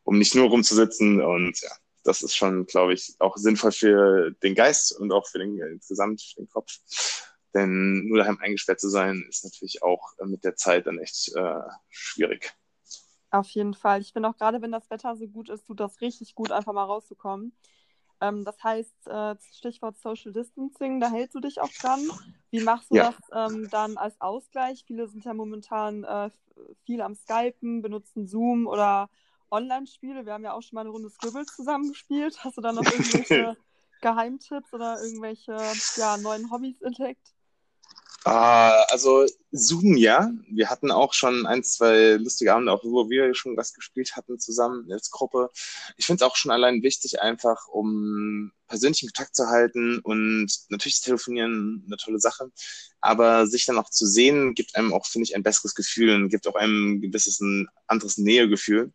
um 0.04 0.18
nicht 0.18 0.36
nur 0.36 0.50
rumzusitzen. 0.50 1.22
Und 1.22 1.60
ja, 1.62 1.72
das 2.04 2.22
ist 2.22 2.36
schon, 2.36 2.66
glaube 2.66 2.94
ich, 2.94 3.16
auch 3.20 3.38
sinnvoll 3.38 3.72
für 3.72 4.32
den 4.44 4.56
Geist 4.56 4.92
und 4.92 5.12
auch 5.12 5.28
für 5.28 5.40
den 5.40 5.58
insgesamt 5.58 6.22
für 6.22 6.42
den 6.42 6.50
Kopf. 6.50 6.80
Denn 7.56 8.08
nur 8.08 8.20
daheim 8.20 8.38
eingesperrt 8.40 8.80
zu 8.80 8.90
sein, 8.90 9.26
ist 9.28 9.44
natürlich 9.44 9.82
auch 9.82 10.14
mit 10.24 10.44
der 10.44 10.56
Zeit 10.56 10.86
dann 10.86 11.00
echt 11.00 11.32
äh, 11.36 11.62
schwierig. 11.90 12.54
Auf 13.32 13.50
jeden 13.50 13.74
Fall. 13.74 14.02
Ich 14.02 14.14
finde 14.14 14.30
auch 14.30 14.38
gerade, 14.38 14.62
wenn 14.62 14.72
das 14.72 14.90
Wetter 14.90 15.16
so 15.16 15.28
gut 15.28 15.50
ist, 15.50 15.68
tut 15.68 15.80
das 15.80 16.02
richtig 16.02 16.36
gut, 16.36 16.52
einfach 16.52 16.74
mal 16.74 16.84
rauszukommen. 16.84 17.54
Ähm, 18.22 18.44
das 18.44 18.62
heißt, 18.64 19.08
äh, 19.08 19.36
Stichwort 19.54 19.98
Social 19.98 20.34
Distancing, 20.34 21.00
da 21.00 21.10
hältst 21.10 21.36
du 21.36 21.40
dich 21.40 21.62
auch 21.62 21.72
dran. 21.82 22.02
Wie 22.50 22.62
machst 22.62 22.92
du 22.92 22.96
ja. 22.96 23.12
das 23.12 23.52
ähm, 23.54 23.70
dann 23.70 23.98
als 23.98 24.20
Ausgleich? 24.20 24.84
Viele 24.86 25.08
sind 25.08 25.24
ja 25.24 25.34
momentan 25.34 26.04
äh, 26.04 26.30
viel 26.86 27.02
am 27.02 27.16
Skypen, 27.16 27.82
benutzen 27.82 28.28
Zoom 28.28 28.68
oder 28.68 29.10
Online-Spiele. 29.52 30.26
Wir 30.26 30.34
haben 30.34 30.44
ja 30.44 30.54
auch 30.54 30.62
schon 30.62 30.76
mal 30.76 30.82
eine 30.82 30.90
Runde 30.90 31.10
Scribble 31.10 31.46
zusammengespielt. 31.46 32.44
Hast 32.44 32.58
du 32.58 32.62
da 32.62 32.72
noch 32.72 32.84
irgendwelche 32.92 33.56
Geheimtipps 34.02 34.74
oder 34.74 35.02
irgendwelche 35.02 35.58
ja, 35.98 36.18
neuen 36.18 36.52
Hobbys 36.52 36.82
entdeckt? 36.82 37.34
Uh, 38.26 38.84
also 38.90 39.26
Zoom, 39.52 39.96
ja. 39.96 40.32
Wir 40.50 40.70
hatten 40.70 40.92
auch 40.92 41.14
schon 41.14 41.46
ein, 41.46 41.64
zwei 41.64 42.14
lustige 42.14 42.54
Abende, 42.54 42.72
auch 42.72 42.84
wo 42.84 43.10
wir 43.10 43.34
schon 43.34 43.56
was 43.58 43.74
gespielt 43.74 44.16
hatten 44.16 44.40
zusammen 44.40 44.92
als 44.92 45.10
Gruppe. 45.10 45.50
Ich 45.98 46.06
finde 46.06 46.24
es 46.24 46.30
auch 46.30 46.36
schon 46.36 46.52
allein 46.52 46.84
wichtig, 46.84 47.22
einfach 47.22 47.68
um 47.70 48.52
persönlichen 48.68 49.08
Kontakt 49.08 49.36
zu 49.36 49.48
halten 49.48 50.00
und 50.00 50.48
natürlich 50.70 50.96
ist 50.96 51.06
Telefonieren 51.06 51.84
eine 51.88 51.98
tolle 51.98 52.20
Sache, 52.20 52.52
aber 53.02 53.48
sich 53.48 53.66
dann 53.66 53.80
auch 53.80 53.90
zu 53.90 54.06
sehen, 54.06 54.54
gibt 54.54 54.76
einem 54.76 54.94
auch, 54.94 55.08
finde 55.08 55.24
ich, 55.24 55.36
ein 55.36 55.44
besseres 55.44 55.74
Gefühl 55.74 56.14
und 56.14 56.30
gibt 56.30 56.48
auch 56.48 56.56
einem 56.56 56.94
ein 56.94 57.02
gewisses 57.02 57.40
ein 57.40 57.68
anderes 57.88 58.18
Nähegefühl. 58.18 58.94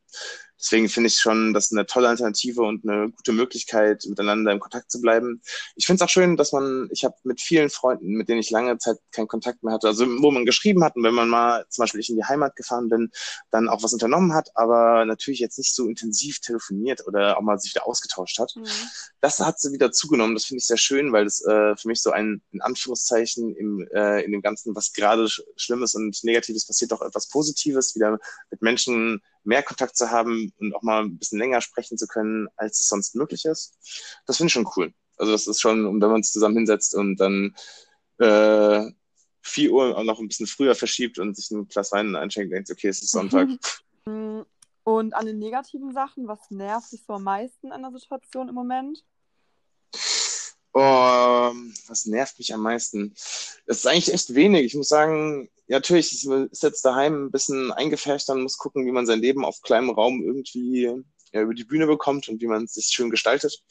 Deswegen 0.64 0.88
finde 0.88 1.08
ich 1.08 1.16
schon, 1.16 1.52
das 1.52 1.70
eine 1.72 1.84
tolle 1.84 2.08
Alternative 2.08 2.62
und 2.62 2.88
eine 2.88 3.10
gute 3.10 3.32
Möglichkeit, 3.32 4.06
miteinander 4.08 4.50
im 4.50 4.60
Kontakt 4.60 4.90
zu 4.90 4.98
bleiben. 5.02 5.42
Ich 5.76 5.84
finde 5.84 6.02
es 6.02 6.08
auch 6.08 6.10
schön, 6.10 6.38
dass 6.38 6.52
man, 6.52 6.88
ich 6.90 7.04
habe 7.04 7.14
mit 7.22 7.42
vielen 7.42 7.68
Freunden, 7.68 8.14
mit 8.14 8.30
denen 8.30 8.40
ich 8.40 8.50
lange 8.50 8.78
Zeit 8.78 8.96
keinen 9.12 9.28
Kontakt 9.28 9.62
mehr 9.62 9.74
hatte, 9.74 9.88
also 9.88 10.06
wo 10.06 10.30
man 10.30 10.46
geschrieben 10.46 10.82
hat 10.82 10.96
und 10.96 11.02
wenn 11.02 11.12
man 11.12 11.28
mal 11.28 11.66
zum 11.68 11.82
Beispiel 11.82 12.00
ich 12.00 12.08
in 12.08 12.16
die 12.16 12.24
Heimat 12.24 12.56
gefahren 12.56 12.88
bin, 12.88 13.10
dann 13.50 13.68
auch 13.68 13.82
was 13.82 13.92
unternommen 13.92 14.32
hat, 14.32 14.48
aber 14.54 15.04
natürlich 15.04 15.38
jetzt 15.38 15.58
nicht 15.58 15.74
so 15.74 15.86
intensiv 15.86 16.40
telefoniert 16.40 17.06
oder 17.06 17.36
auch 17.36 17.42
mal 17.42 17.58
sich 17.58 17.74
wieder 17.74 17.86
ausgetauscht 17.86 18.38
hat. 18.38 18.54
Mhm. 18.56 18.64
Das 19.20 19.40
hat 19.40 19.60
sie 19.60 19.70
wieder 19.70 19.92
zugenommen. 19.92 20.34
Das 20.34 20.46
finde 20.46 20.60
ich 20.60 20.66
sehr 20.66 20.78
schön, 20.78 21.12
weil 21.12 21.24
das 21.24 21.44
äh, 21.44 21.76
für 21.76 21.88
mich 21.88 22.00
so 22.00 22.10
ein, 22.10 22.40
in 22.52 22.62
Anführungszeichen, 22.62 23.54
im, 23.54 23.86
äh, 23.92 24.22
in 24.22 24.32
dem 24.32 24.40
Ganzen, 24.40 24.74
was 24.74 24.94
gerade 24.94 25.28
Schlimmes 25.56 25.94
und 25.94 26.24
Negatives 26.24 26.66
passiert, 26.66 26.92
doch 26.92 27.02
etwas 27.02 27.28
Positives, 27.28 27.94
wieder 27.94 28.18
mit 28.50 28.62
Menschen 28.62 29.20
mehr 29.44 29.62
Kontakt 29.62 29.96
zu 29.96 30.10
haben 30.10 30.52
und 30.58 30.74
auch 30.74 30.82
mal 30.82 31.02
ein 31.04 31.18
bisschen 31.18 31.38
länger 31.38 31.60
sprechen 31.60 31.98
zu 31.98 32.06
können, 32.06 32.48
als 32.56 32.80
es 32.80 32.88
sonst 32.88 33.14
möglich 33.14 33.44
ist. 33.44 33.76
Das 34.26 34.36
finde 34.36 34.48
ich 34.48 34.52
schon 34.52 34.68
cool. 34.76 34.92
Also 35.16 35.32
das 35.32 35.46
ist 35.46 35.60
schon, 35.60 35.84
wenn 35.84 35.98
man 35.98 36.16
uns 36.16 36.32
zusammen 36.32 36.56
hinsetzt 36.56 36.94
und 36.94 37.16
dann 37.16 37.54
äh, 38.18 38.90
4 39.42 39.72
Uhr 39.72 39.96
auch 39.96 40.04
noch 40.04 40.20
ein 40.20 40.28
bisschen 40.28 40.46
früher 40.46 40.74
verschiebt 40.74 41.18
und 41.18 41.36
sich 41.36 41.50
ein 41.50 41.68
Glas 41.68 41.92
Wein 41.92 42.16
einschenkt, 42.16 42.52
denkt, 42.52 42.70
okay, 42.70 42.88
es 42.88 43.02
ist 43.02 43.12
Sonntag. 43.12 43.48
Und 44.86 45.14
an 45.14 45.24
den 45.24 45.38
negativen 45.38 45.94
Sachen, 45.94 46.28
was 46.28 46.50
nervt 46.50 46.92
dich 46.92 47.02
so 47.06 47.14
am 47.14 47.24
meisten 47.24 47.72
an 47.72 47.82
der 47.82 47.90
Situation 47.92 48.50
im 48.50 48.54
Moment? 48.54 49.02
Oh, 50.74 51.52
was 51.86 52.06
nervt 52.06 52.38
mich 52.38 52.52
am 52.52 52.60
meisten? 52.62 53.14
Das 53.66 53.78
ist 53.78 53.86
eigentlich 53.86 54.12
echt 54.12 54.34
wenig. 54.34 54.64
Ich 54.64 54.74
muss 54.74 54.88
sagen, 54.88 55.48
ja, 55.68 55.76
natürlich 55.76 56.12
ist 56.26 56.62
jetzt 56.62 56.84
daheim 56.84 57.26
ein 57.26 57.30
bisschen 57.30 57.70
eingefärbt, 57.72 58.28
dann 58.28 58.42
muss 58.42 58.58
gucken, 58.58 58.84
wie 58.84 58.92
man 58.92 59.06
sein 59.06 59.20
Leben 59.20 59.44
auf 59.44 59.62
kleinem 59.62 59.90
Raum 59.90 60.22
irgendwie 60.22 60.90
ja, 61.32 61.40
über 61.42 61.54
die 61.54 61.64
Bühne 61.64 61.86
bekommt 61.86 62.28
und 62.28 62.40
wie 62.40 62.48
man 62.48 62.64
es 62.64 62.74
sich 62.74 62.86
schön 62.86 63.10
gestaltet. 63.10 63.62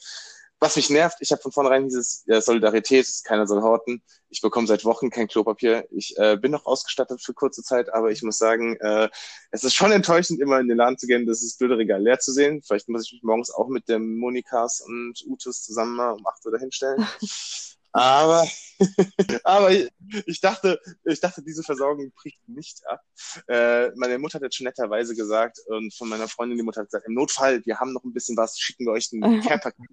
Was 0.64 0.76
mich 0.76 0.88
nervt, 0.88 1.18
ich 1.20 1.30
habe 1.30 1.42
von 1.42 1.52
vornherein 1.52 1.84
dieses 1.84 2.24
ja, 2.24 2.40
Solidarität, 2.40 3.06
keiner 3.24 3.46
soll 3.46 3.60
horten. 3.60 4.02
Ich 4.30 4.40
bekomme 4.40 4.66
seit 4.66 4.86
Wochen 4.86 5.10
kein 5.10 5.28
Klopapier. 5.28 5.86
Ich 5.90 6.16
äh, 6.16 6.38
bin 6.38 6.52
noch 6.52 6.64
ausgestattet 6.64 7.20
für 7.22 7.34
kurze 7.34 7.62
Zeit, 7.62 7.92
aber 7.92 8.10
ich 8.10 8.22
muss 8.22 8.38
sagen, 8.38 8.74
äh, 8.80 9.10
es 9.50 9.62
ist 9.62 9.74
schon 9.74 9.92
enttäuschend, 9.92 10.40
immer 10.40 10.58
in 10.58 10.68
den 10.68 10.78
Laden 10.78 10.96
zu 10.96 11.06
gehen, 11.06 11.26
das 11.26 11.42
ist 11.42 11.58
blöde 11.58 11.76
Regal 11.76 12.02
leer 12.02 12.18
zu 12.18 12.32
sehen. 12.32 12.62
Vielleicht 12.62 12.88
muss 12.88 13.04
ich 13.04 13.12
mich 13.12 13.22
morgens 13.22 13.50
auch 13.50 13.68
mit 13.68 13.90
dem 13.90 14.16
Monikas 14.16 14.80
und 14.80 15.22
Utus 15.26 15.64
zusammen 15.64 15.96
mal 15.96 16.12
um 16.12 16.26
acht 16.26 16.42
Uhr 16.46 16.58
hinstellen. 16.58 17.06
Aber, 17.92 18.44
aber 19.44 19.70
ich 19.70 20.40
dachte, 20.40 20.80
ich 21.04 21.20
dachte, 21.20 21.44
diese 21.44 21.62
Versorgung 21.62 22.10
bricht 22.10 22.40
nicht 22.48 22.84
ab. 22.88 23.00
Äh, 23.46 23.90
meine 23.94 24.18
Mutter 24.18 24.34
hat 24.38 24.42
jetzt 24.42 24.56
schon 24.56 24.64
netterweise 24.64 25.14
gesagt 25.14 25.60
und 25.68 25.94
von 25.94 26.08
meiner 26.08 26.26
Freundin, 26.26 26.58
die 26.58 26.64
Mutter 26.64 26.80
hat 26.80 26.88
gesagt, 26.88 27.06
im 27.06 27.14
Notfall, 27.14 27.64
wir 27.64 27.78
haben 27.78 27.92
noch 27.92 28.02
ein 28.02 28.12
bisschen 28.12 28.36
was, 28.36 28.58
schicken 28.58 28.86
wir 28.86 28.94
euch 28.94 29.12
ein 29.12 29.20
Care-Paket. 29.46 29.88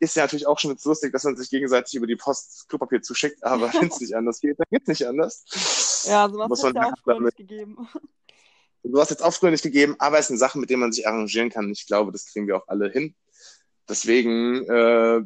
Ist 0.00 0.14
ja 0.16 0.22
natürlich 0.22 0.46
auch 0.46 0.58
schon 0.58 0.70
jetzt 0.70 0.84
lustig, 0.84 1.12
dass 1.12 1.24
man 1.24 1.36
sich 1.36 1.50
gegenseitig 1.50 1.94
über 1.94 2.06
die 2.06 2.16
Post 2.16 2.68
Klopapier 2.68 3.02
zuschickt, 3.02 3.42
aber 3.42 3.72
wenn 3.74 3.88
es 3.88 4.00
nicht 4.00 4.14
anders 4.14 4.40
geht, 4.40 4.58
dann 4.58 4.66
geht 4.70 4.82
es 4.82 4.88
nicht 4.88 5.06
anders. 5.06 6.04
Ja, 6.06 6.28
so 6.28 6.38
was 6.38 6.62
hat 6.62 6.74
ja 6.74 6.92
auch 6.92 6.98
früher 7.02 7.20
nicht 7.20 7.36
gegeben. 7.36 7.88
Du 8.84 9.00
hast 9.00 9.10
jetzt 9.10 9.22
auch 9.22 9.34
früher 9.34 9.50
nicht 9.50 9.62
gegeben, 9.62 9.96
aber 9.98 10.18
es 10.18 10.28
sind 10.28 10.38
Sachen, 10.38 10.60
mit 10.60 10.70
denen 10.70 10.80
man 10.80 10.92
sich 10.92 11.06
arrangieren 11.06 11.50
kann. 11.50 11.70
Ich 11.70 11.86
glaube, 11.86 12.12
das 12.12 12.26
kriegen 12.26 12.46
wir 12.46 12.56
auch 12.56 12.68
alle 12.68 12.90
hin. 12.90 13.14
Deswegen 13.88 14.64
äh, 14.68 15.22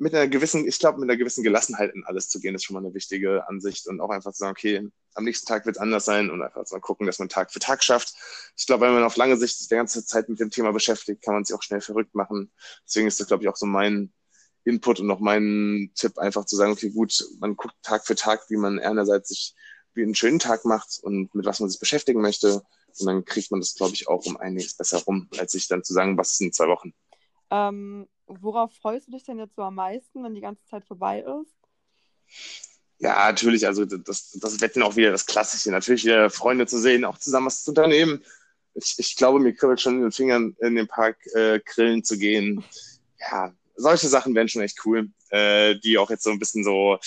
mit 0.00 0.14
einer 0.14 0.28
gewissen, 0.28 0.66
ich 0.66 0.78
glaube, 0.78 0.98
mit 0.98 1.10
einer 1.10 1.18
gewissen 1.18 1.44
Gelassenheit 1.44 1.94
in 1.94 2.04
alles 2.04 2.28
zu 2.28 2.40
gehen, 2.40 2.54
ist 2.54 2.64
schon 2.64 2.74
mal 2.74 2.80
eine 2.80 2.94
wichtige 2.94 3.46
Ansicht 3.46 3.86
und 3.86 4.00
auch 4.00 4.08
einfach 4.08 4.32
zu 4.32 4.38
sagen, 4.38 4.52
okay, 4.52 4.88
am 5.14 5.24
nächsten 5.24 5.46
Tag 5.46 5.66
wird 5.66 5.76
es 5.76 5.82
anders 5.82 6.06
sein 6.06 6.30
und 6.30 6.40
einfach 6.42 6.64
mal 6.70 6.80
gucken, 6.80 7.06
dass 7.06 7.18
man 7.18 7.28
Tag 7.28 7.52
für 7.52 7.58
Tag 7.58 7.84
schafft. 7.84 8.14
Ich 8.56 8.66
glaube, 8.66 8.86
wenn 8.86 8.94
man 8.94 9.04
auf 9.04 9.16
lange 9.16 9.36
Sicht 9.36 9.58
sich 9.58 9.68
die 9.68 9.74
ganze 9.74 10.04
Zeit 10.04 10.30
mit 10.30 10.40
dem 10.40 10.50
Thema 10.50 10.72
beschäftigt, 10.72 11.22
kann 11.22 11.34
man 11.34 11.44
sich 11.44 11.54
auch 11.54 11.62
schnell 11.62 11.82
verrückt 11.82 12.14
machen. 12.14 12.50
Deswegen 12.86 13.08
ist 13.08 13.20
das, 13.20 13.26
glaube 13.26 13.42
ich, 13.42 13.48
auch 13.50 13.56
so 13.56 13.66
mein 13.66 14.10
Input 14.64 15.00
und 15.00 15.06
noch 15.06 15.20
mein 15.20 15.90
Tipp, 15.94 16.16
einfach 16.18 16.46
zu 16.46 16.56
sagen, 16.56 16.72
okay, 16.72 16.88
gut, 16.90 17.22
man 17.38 17.54
guckt 17.56 17.74
Tag 17.82 18.06
für 18.06 18.14
Tag, 18.14 18.48
wie 18.48 18.56
man 18.56 18.78
einerseits 18.78 19.28
sich 19.28 19.54
wie 19.92 20.02
einen 20.02 20.14
schönen 20.14 20.38
Tag 20.38 20.64
macht 20.64 20.98
und 21.02 21.34
mit 21.34 21.44
was 21.44 21.60
man 21.60 21.68
sich 21.68 21.80
beschäftigen 21.80 22.22
möchte. 22.22 22.62
Und 22.98 23.06
dann 23.06 23.24
kriegt 23.26 23.50
man 23.50 23.60
das, 23.60 23.74
glaube 23.74 23.92
ich, 23.92 24.08
auch 24.08 24.24
um 24.24 24.38
einiges 24.38 24.74
besser 24.74 24.98
rum, 25.02 25.28
als 25.36 25.52
sich 25.52 25.68
dann 25.68 25.84
zu 25.84 25.92
sagen, 25.92 26.16
was 26.16 26.32
ist 26.32 26.40
in 26.40 26.52
zwei 26.52 26.68
Wochen. 26.68 26.94
Ähm, 27.50 28.06
worauf 28.40 28.72
freust 28.74 29.08
du 29.08 29.12
dich 29.12 29.24
denn 29.24 29.38
jetzt 29.38 29.56
so 29.56 29.62
am 29.62 29.74
meisten, 29.74 30.22
wenn 30.22 30.34
die 30.34 30.40
ganze 30.40 30.64
Zeit 30.66 30.84
vorbei 30.84 31.20
ist? 31.20 31.54
Ja, 32.98 33.26
natürlich, 33.26 33.66
also 33.66 33.84
das, 33.84 34.32
das 34.32 34.60
Wetten 34.60 34.82
auch 34.82 34.96
wieder 34.96 35.10
das 35.10 35.26
Klassische. 35.26 35.70
Natürlich 35.70 36.04
wieder 36.04 36.28
Freunde 36.30 36.66
zu 36.66 36.78
sehen, 36.78 37.04
auch 37.04 37.18
zusammen 37.18 37.46
was 37.46 37.64
zu 37.64 37.70
unternehmen. 37.70 38.22
Ich, 38.74 38.96
ich 38.98 39.16
glaube, 39.16 39.40
mir 39.40 39.54
kribbelt 39.54 39.80
schon 39.80 39.96
in 39.96 40.02
den 40.02 40.12
Fingern, 40.12 40.54
in 40.60 40.76
den 40.76 40.86
Park 40.86 41.16
äh, 41.34 41.60
grillen 41.60 42.04
zu 42.04 42.18
gehen. 42.18 42.62
Ja, 43.18 43.52
solche 43.74 44.08
Sachen 44.08 44.34
wären 44.34 44.48
schon 44.48 44.62
echt 44.62 44.84
cool, 44.84 45.10
äh, 45.30 45.76
die 45.76 45.98
auch 45.98 46.10
jetzt 46.10 46.24
so 46.24 46.30
ein 46.30 46.38
bisschen 46.38 46.62
so 46.62 46.98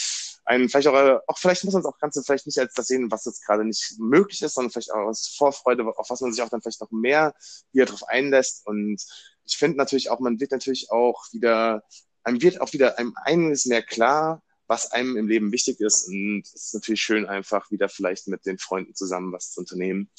einen 0.45 0.67
vielleicht 0.67 0.87
auch, 0.87 1.21
auch 1.27 1.37
vielleicht 1.37 1.63
muss 1.63 1.73
man 1.73 1.81
es 1.81 1.87
auch 1.87 1.99
ganz 1.99 2.19
vielleicht 2.25 2.45
nicht 2.45 2.59
als 2.59 2.73
das 2.73 2.87
sehen, 2.87 3.11
was 3.11 3.25
jetzt 3.25 3.45
gerade 3.45 3.63
nicht 3.63 3.95
möglich 3.97 4.41
ist, 4.41 4.55
sondern 4.55 4.71
vielleicht 4.71 4.91
auch 4.91 5.07
als 5.07 5.27
Vorfreude, 5.27 5.85
auf 5.85 6.09
was 6.09 6.21
man 6.21 6.33
sich 6.33 6.41
auch 6.41 6.49
dann 6.49 6.61
vielleicht 6.61 6.81
noch 6.81 6.91
mehr 6.91 7.33
wieder 7.71 7.85
drauf 7.85 8.03
einlässt 8.07 8.65
und 8.65 9.01
ich 9.45 9.57
finde 9.57 9.77
natürlich 9.77 10.09
auch, 10.09 10.19
man 10.19 10.39
wird 10.39 10.51
natürlich 10.51 10.91
auch 10.91 11.25
wieder, 11.31 11.83
einem 12.23 12.41
wird 12.41 12.61
auch 12.61 12.73
wieder 12.73 12.97
einem 12.97 13.13
einiges 13.23 13.65
mehr 13.65 13.83
klar, 13.83 14.41
was 14.67 14.91
einem 14.91 15.17
im 15.17 15.27
Leben 15.27 15.51
wichtig 15.51 15.79
ist. 15.79 16.07
Und 16.07 16.43
es 16.45 16.53
ist 16.53 16.73
natürlich 16.73 17.01
schön, 17.01 17.25
einfach 17.25 17.69
wieder 17.71 17.89
vielleicht 17.89 18.27
mit 18.27 18.45
den 18.45 18.57
Freunden 18.57 18.95
zusammen 18.95 19.31
was 19.31 19.51
zu 19.51 19.59
unternehmen. 19.59 20.09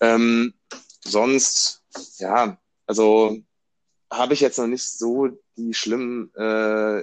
Ähm, 0.00 0.54
sonst, 1.04 1.82
ja, 2.18 2.60
also 2.86 3.38
habe 4.10 4.34
ich 4.34 4.40
jetzt 4.40 4.58
noch 4.58 4.66
nicht 4.66 4.84
so 4.84 5.28
die 5.56 5.72
schlimmen 5.72 6.34
äh, 6.34 7.02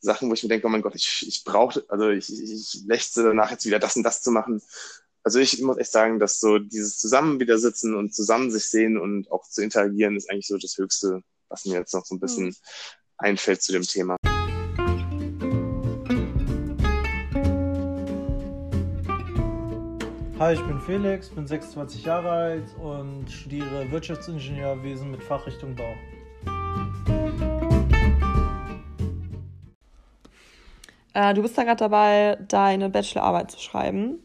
Sachen, 0.00 0.30
wo 0.30 0.34
ich 0.34 0.42
mir 0.42 0.48
denke, 0.48 0.66
oh 0.66 0.70
mein 0.70 0.82
Gott, 0.82 0.94
ich, 0.94 1.26
ich 1.26 1.44
brauche, 1.44 1.84
also 1.88 2.08
ich, 2.08 2.32
ich, 2.32 2.52
ich 2.52 2.84
lächze 2.86 3.22
danach 3.22 3.50
jetzt 3.50 3.66
wieder 3.66 3.78
das 3.78 3.96
und 3.96 4.02
das 4.02 4.22
zu 4.22 4.30
machen. 4.30 4.62
Also 5.24 5.40
ich 5.40 5.60
muss 5.60 5.78
echt 5.78 5.92
sagen, 5.92 6.18
dass 6.18 6.40
so 6.40 6.58
dieses 6.58 6.98
Zusammen 6.98 7.40
wieder 7.40 7.58
sitzen 7.58 7.94
und 7.94 8.14
zusammen 8.14 8.50
sich 8.50 8.68
sehen 8.68 8.96
und 8.96 9.30
auch 9.30 9.42
zu 9.48 9.62
interagieren 9.62 10.16
ist 10.16 10.30
eigentlich 10.30 10.46
so 10.46 10.56
das 10.56 10.78
Höchste, 10.78 11.22
was 11.48 11.64
mir 11.64 11.74
jetzt 11.74 11.92
noch 11.92 12.04
so 12.04 12.14
ein 12.14 12.20
bisschen 12.20 12.46
mhm. 12.46 12.54
einfällt 13.18 13.62
zu 13.62 13.72
dem 13.72 13.82
Thema. 13.82 14.16
Hi, 20.38 20.54
ich 20.54 20.62
bin 20.62 20.80
Felix, 20.80 21.28
bin 21.30 21.48
26 21.48 22.04
Jahre 22.04 22.30
alt 22.30 22.76
und 22.80 23.28
studiere 23.28 23.90
Wirtschaftsingenieurwesen 23.90 25.10
mit 25.10 25.22
Fachrichtung 25.24 25.74
Bau. 25.74 25.94
Äh, 31.12 31.34
du 31.34 31.42
bist 31.42 31.58
da 31.58 31.64
gerade 31.64 31.80
dabei, 31.80 32.38
deine 32.46 32.88
Bachelorarbeit 32.88 33.50
zu 33.50 33.58
schreiben. 33.58 34.22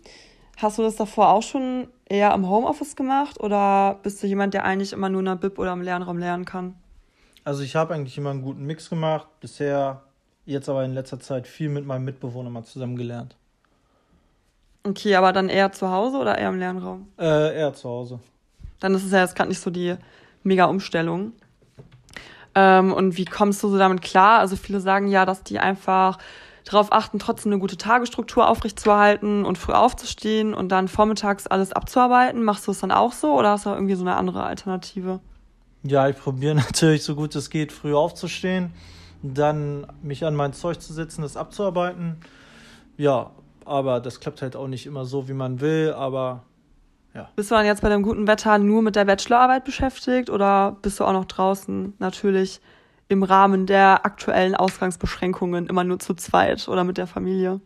Hast 0.63 0.77
du 0.77 0.81
das 0.81 0.95
davor 0.95 1.27
auch 1.27 1.43
schon 1.43 1.89
eher 2.05 2.33
am 2.33 2.47
Homeoffice 2.47 2.95
gemacht 2.95 3.37
oder 3.41 3.99
bist 4.01 4.23
du 4.23 4.27
jemand, 4.27 4.53
der 4.53 4.63
eigentlich 4.63 4.93
immer 4.93 5.09
nur 5.09 5.19
in 5.19 5.25
der 5.25 5.35
Bib 5.35 5.59
oder 5.59 5.73
im 5.73 5.81
Lernraum 5.81 6.17
lernen 6.17 6.45
kann? 6.45 6.75
Also 7.43 7.63
ich 7.63 7.75
habe 7.75 7.93
eigentlich 7.93 8.17
immer 8.17 8.29
einen 8.29 8.41
guten 8.41 8.65
Mix 8.65 8.89
gemacht. 8.89 9.27
Bisher, 9.41 10.03
jetzt 10.45 10.69
aber 10.69 10.85
in 10.85 10.93
letzter 10.93 11.19
Zeit 11.19 11.47
viel 11.47 11.67
mit 11.67 11.85
meinem 11.85 12.05
Mitbewohner 12.05 12.49
mal 12.49 12.63
zusammen 12.63 12.95
gelernt. 12.95 13.35
Okay, 14.85 15.15
aber 15.15 15.33
dann 15.33 15.49
eher 15.49 15.73
zu 15.73 15.91
Hause 15.91 16.17
oder 16.17 16.37
eher 16.37 16.47
im 16.47 16.59
Lernraum? 16.59 17.09
Äh, 17.19 17.57
eher 17.57 17.73
zu 17.73 17.89
Hause. 17.89 18.19
Dann 18.79 18.95
ist 18.95 19.03
es 19.03 19.11
ja 19.11 19.19
jetzt 19.19 19.35
gerade 19.35 19.49
nicht 19.49 19.59
so 19.59 19.69
die 19.69 19.95
mega 20.43 20.63
Umstellung. 20.65 21.33
Ähm, 22.55 22.93
und 22.93 23.17
wie 23.17 23.25
kommst 23.25 23.61
du 23.63 23.67
so 23.67 23.77
damit 23.77 24.01
klar? 24.01 24.39
Also 24.39 24.55
viele 24.55 24.79
sagen 24.79 25.09
ja, 25.09 25.25
dass 25.25 25.43
die 25.43 25.59
einfach 25.59 26.19
darauf 26.65 26.91
achten, 26.91 27.19
trotzdem 27.19 27.51
eine 27.51 27.59
gute 27.59 27.77
Tagesstruktur 27.77 28.47
aufrechtzuerhalten 28.47 29.45
und 29.45 29.57
früh 29.57 29.73
aufzustehen 29.73 30.53
und 30.53 30.69
dann 30.69 30.87
vormittags 30.87 31.47
alles 31.47 31.73
abzuarbeiten. 31.73 32.43
Machst 32.43 32.67
du 32.67 32.71
es 32.71 32.79
dann 32.79 32.91
auch 32.91 33.11
so 33.11 33.37
oder 33.37 33.51
hast 33.51 33.65
du 33.65 33.71
irgendwie 33.71 33.95
so 33.95 34.03
eine 34.03 34.15
andere 34.15 34.43
Alternative? 34.43 35.19
Ja, 35.83 36.07
ich 36.07 36.17
probiere 36.17 36.55
natürlich 36.55 37.03
so 37.03 37.15
gut 37.15 37.35
es 37.35 37.49
geht, 37.49 37.71
früh 37.71 37.93
aufzustehen, 37.93 38.71
dann 39.21 39.87
mich 40.01 40.25
an 40.25 40.35
mein 40.35 40.53
Zeug 40.53 40.81
zu 40.81 40.93
setzen, 40.93 41.21
das 41.21 41.37
abzuarbeiten. 41.37 42.17
Ja, 42.97 43.31
aber 43.65 43.99
das 43.99 44.19
klappt 44.19 44.41
halt 44.41 44.55
auch 44.55 44.67
nicht 44.67 44.85
immer 44.85 45.05
so, 45.05 45.27
wie 45.27 45.33
man 45.33 45.59
will, 45.59 45.93
aber 45.93 46.43
ja. 47.13 47.29
Bist 47.35 47.51
du 47.51 47.55
dann 47.55 47.65
jetzt 47.65 47.81
bei 47.83 47.89
dem 47.89 48.01
guten 48.01 48.25
Wetter 48.25 48.57
nur 48.57 48.81
mit 48.81 48.95
der 48.95 49.05
Bachelorarbeit 49.05 49.65
beschäftigt 49.65 50.31
oder 50.31 50.77
bist 50.81 50.99
du 50.99 51.03
auch 51.03 51.13
noch 51.13 51.25
draußen 51.25 51.93
natürlich 51.99 52.59
im 53.13 53.23
Rahmen 53.23 53.65
der 53.65 54.05
aktuellen 54.05 54.55
Ausgangsbeschränkungen 54.55 55.67
immer 55.67 55.83
nur 55.83 55.99
zu 55.99 56.13
zweit 56.13 56.67
oder 56.67 56.83
mit 56.83 56.97
der 56.97 57.07
Familie? 57.07 57.61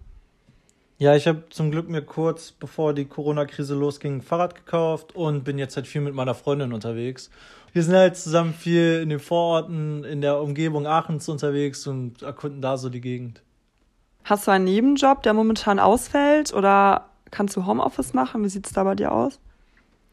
Ja, 1.00 1.16
ich 1.16 1.27
habe 1.27 1.44
zum 1.50 1.70
Glück 1.70 1.89
mir 1.89 2.01
kurz 2.01 2.51
bevor 2.51 2.94
die 2.94 3.06
Corona-Krise 3.06 3.75
losging 3.75 4.18
ein 4.18 4.22
Fahrrad 4.22 4.56
gekauft 4.56 5.16
und 5.16 5.44
bin 5.44 5.60
jetzt 5.60 5.75
halt 5.75 5.86
viel 5.86 6.01
mit 6.01 6.16
meiner 6.16 6.34
Freundin 6.34 6.74
unterwegs. 6.74 7.30
Wir 7.72 7.84
sind 7.84 7.96
halt 7.96 8.18
zusammen 8.18 8.54
viel 8.54 9.01
in 9.04 9.10
den 9.10 9.20
Vororten, 9.20 10.04
in 10.04 10.22
der 10.22 10.42
Umgebung 10.42 10.88
Aachens 10.88 11.30
unterwegs 11.30 11.86
und 11.86 12.24
erkunden 12.24 12.62
da 12.62 12.77
so 12.77 12.89
die 12.89 13.01
Gegend. 13.01 13.44
Hast 14.24 14.48
du 14.48 14.51
einen 14.51 14.66
Nebenjob, 14.66 15.22
der 15.22 15.34
momentan 15.34 15.80
ausfällt 15.80 16.54
oder 16.54 17.10
kannst 17.30 17.56
du 17.56 17.66
Homeoffice 17.66 18.13
machen? 18.13 18.44
Wie 18.44 18.50
sieht 18.50 18.66
es 18.66 18.74
da 18.74 18.84
bei 18.84 18.96
dir 18.96 19.12
aus? 19.12 19.39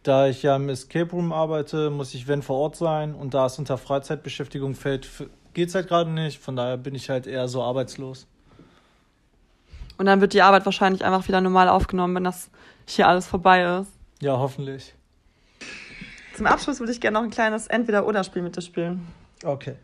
Da 0.05 0.29
ich 0.29 0.43
ja 0.43 0.57
im 0.57 0.69
Escape 0.69 1.11
Room 1.11 1.33
arbeite, 1.33 1.89
muss 1.89 2.13
ich, 2.13 2.29
wenn 2.29 2.43
vor 2.43 2.59
Ort 2.59 2.77
sein 2.77 3.15
und 3.15 3.33
da 3.33 3.47
es 3.47 3.59
unter 3.59 3.79
Freizeitbeschäftigung 3.79 4.75
fällt, 4.75 5.09
geht 5.55 5.71
es 5.71 5.75
halt 5.75 5.89
gerade 5.89 6.11
nicht. 6.11 6.39
Von 6.39 6.57
daher 6.57 6.77
bin 6.77 6.95
ich 6.95 7.09
halt 7.09 7.27
eher 7.27 7.49
so 7.49 7.63
arbeitslos. 7.63 8.27
Und 9.97 10.05
dann 10.05 10.21
wird 10.21 10.35
die 10.35 10.43
Arbeit 10.43 10.67
wahrscheinlich 10.67 11.07
einfach 11.07 11.27
wieder 11.27 11.41
normal 11.41 11.71
aufgenommen, 11.71 12.17
wenn 12.17 12.25
das 12.25 12.51
hier 12.87 13.09
alles 13.09 13.27
vorbei 13.27 13.79
ist. 13.81 13.91
Ja, 14.21 14.39
hoffentlich. 14.39 14.95
Zum 16.37 16.47
Abschluss 16.47 16.81
würde 16.81 16.93
ich 16.93 17.01
gerne 17.01 17.17
noch 17.17 17.25
ein 17.25 17.31
kleines 17.31 17.67
Entweder-Oder-Spiel 17.69 18.43
mit 18.43 18.57
dir 18.57 18.63
spielen. 18.63 19.07
Okay. 19.43 19.77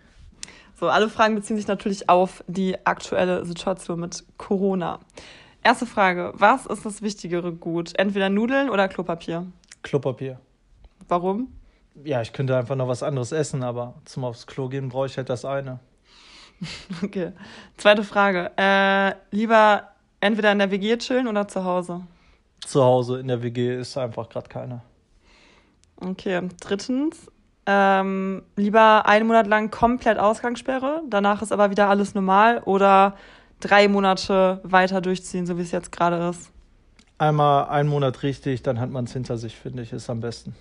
So, 0.79 0.91
alle 0.91 1.09
Fragen 1.09 1.35
beziehen 1.35 1.57
sich 1.57 1.67
natürlich 1.67 2.11
auf 2.11 2.45
die 2.47 2.77
aktuelle 2.85 3.47
Situation 3.47 4.00
mit 4.00 4.23
Corona. 4.37 5.00
Erste 5.62 5.87
Frage: 5.87 6.33
Was 6.35 6.67
ist 6.67 6.85
das 6.85 7.00
wichtigere 7.00 7.53
Gut? 7.53 7.93
Entweder 7.99 8.29
Nudeln 8.29 8.69
oder 8.69 8.87
Klopapier? 8.89 9.47
Klopapier. 9.83 10.39
Warum? 11.09 11.49
Ja, 12.05 12.23
ich 12.23 12.33
könnte 12.33 12.57
einfach 12.57 12.77
noch 12.77 12.89
was 12.89 13.03
anderes 13.03 13.33
essen, 13.33 13.63
aber 13.63 13.95
zum 14.05 14.25
aufs 14.25 14.47
Klo 14.47 14.69
gehen 14.69 14.89
brauche 14.89 15.07
ich 15.07 15.17
halt 15.17 15.29
das 15.29 15.45
eine. 15.45 15.81
Okay. 17.03 17.33
Zweite 17.79 18.05
Frage: 18.05 18.53
äh, 18.57 19.15
Lieber 19.31 19.89
entweder 20.21 20.53
in 20.53 20.59
der 20.59 20.71
WG 20.71 20.99
chillen 20.99 21.27
oder 21.27 21.49
zu 21.49 21.65
Hause? 21.65 22.03
Zu 22.61 22.85
Hause 22.85 23.21
in 23.21 23.29
der 23.29 23.43
WG 23.43 23.77
ist 23.81 23.97
einfach 23.97 24.29
gerade 24.29 24.49
keiner. 24.49 24.83
Okay. 25.97 26.49
Drittens: 26.61 27.31
ähm, 27.67 28.43
Lieber 28.57 29.07
einen 29.07 29.27
Monat 29.27 29.47
lang 29.47 29.71
komplett 29.71 30.19
Ausgangssperre, 30.19 31.03
danach 31.09 31.41
ist 31.41 31.53
aber 31.53 31.71
wieder 31.71 31.89
alles 31.89 32.15
normal 32.15 32.59
oder 32.65 33.17
drei 33.61 33.89
Monate 33.89 34.61
weiter 34.63 35.01
durchziehen, 35.01 35.47
so 35.47 35.57
wie 35.57 35.63
es 35.63 35.71
jetzt 35.71 35.93
gerade 35.93 36.29
ist? 36.29 36.51
Einmal 37.21 37.67
einen 37.67 37.91
Monat 37.91 38.23
richtig, 38.23 38.62
dann 38.62 38.81
hat 38.81 38.89
man 38.89 39.05
es 39.05 39.12
hinter 39.12 39.37
sich, 39.37 39.55
finde 39.55 39.83
ich, 39.83 39.93
ist 39.93 40.09
am 40.09 40.21
besten. 40.21 40.57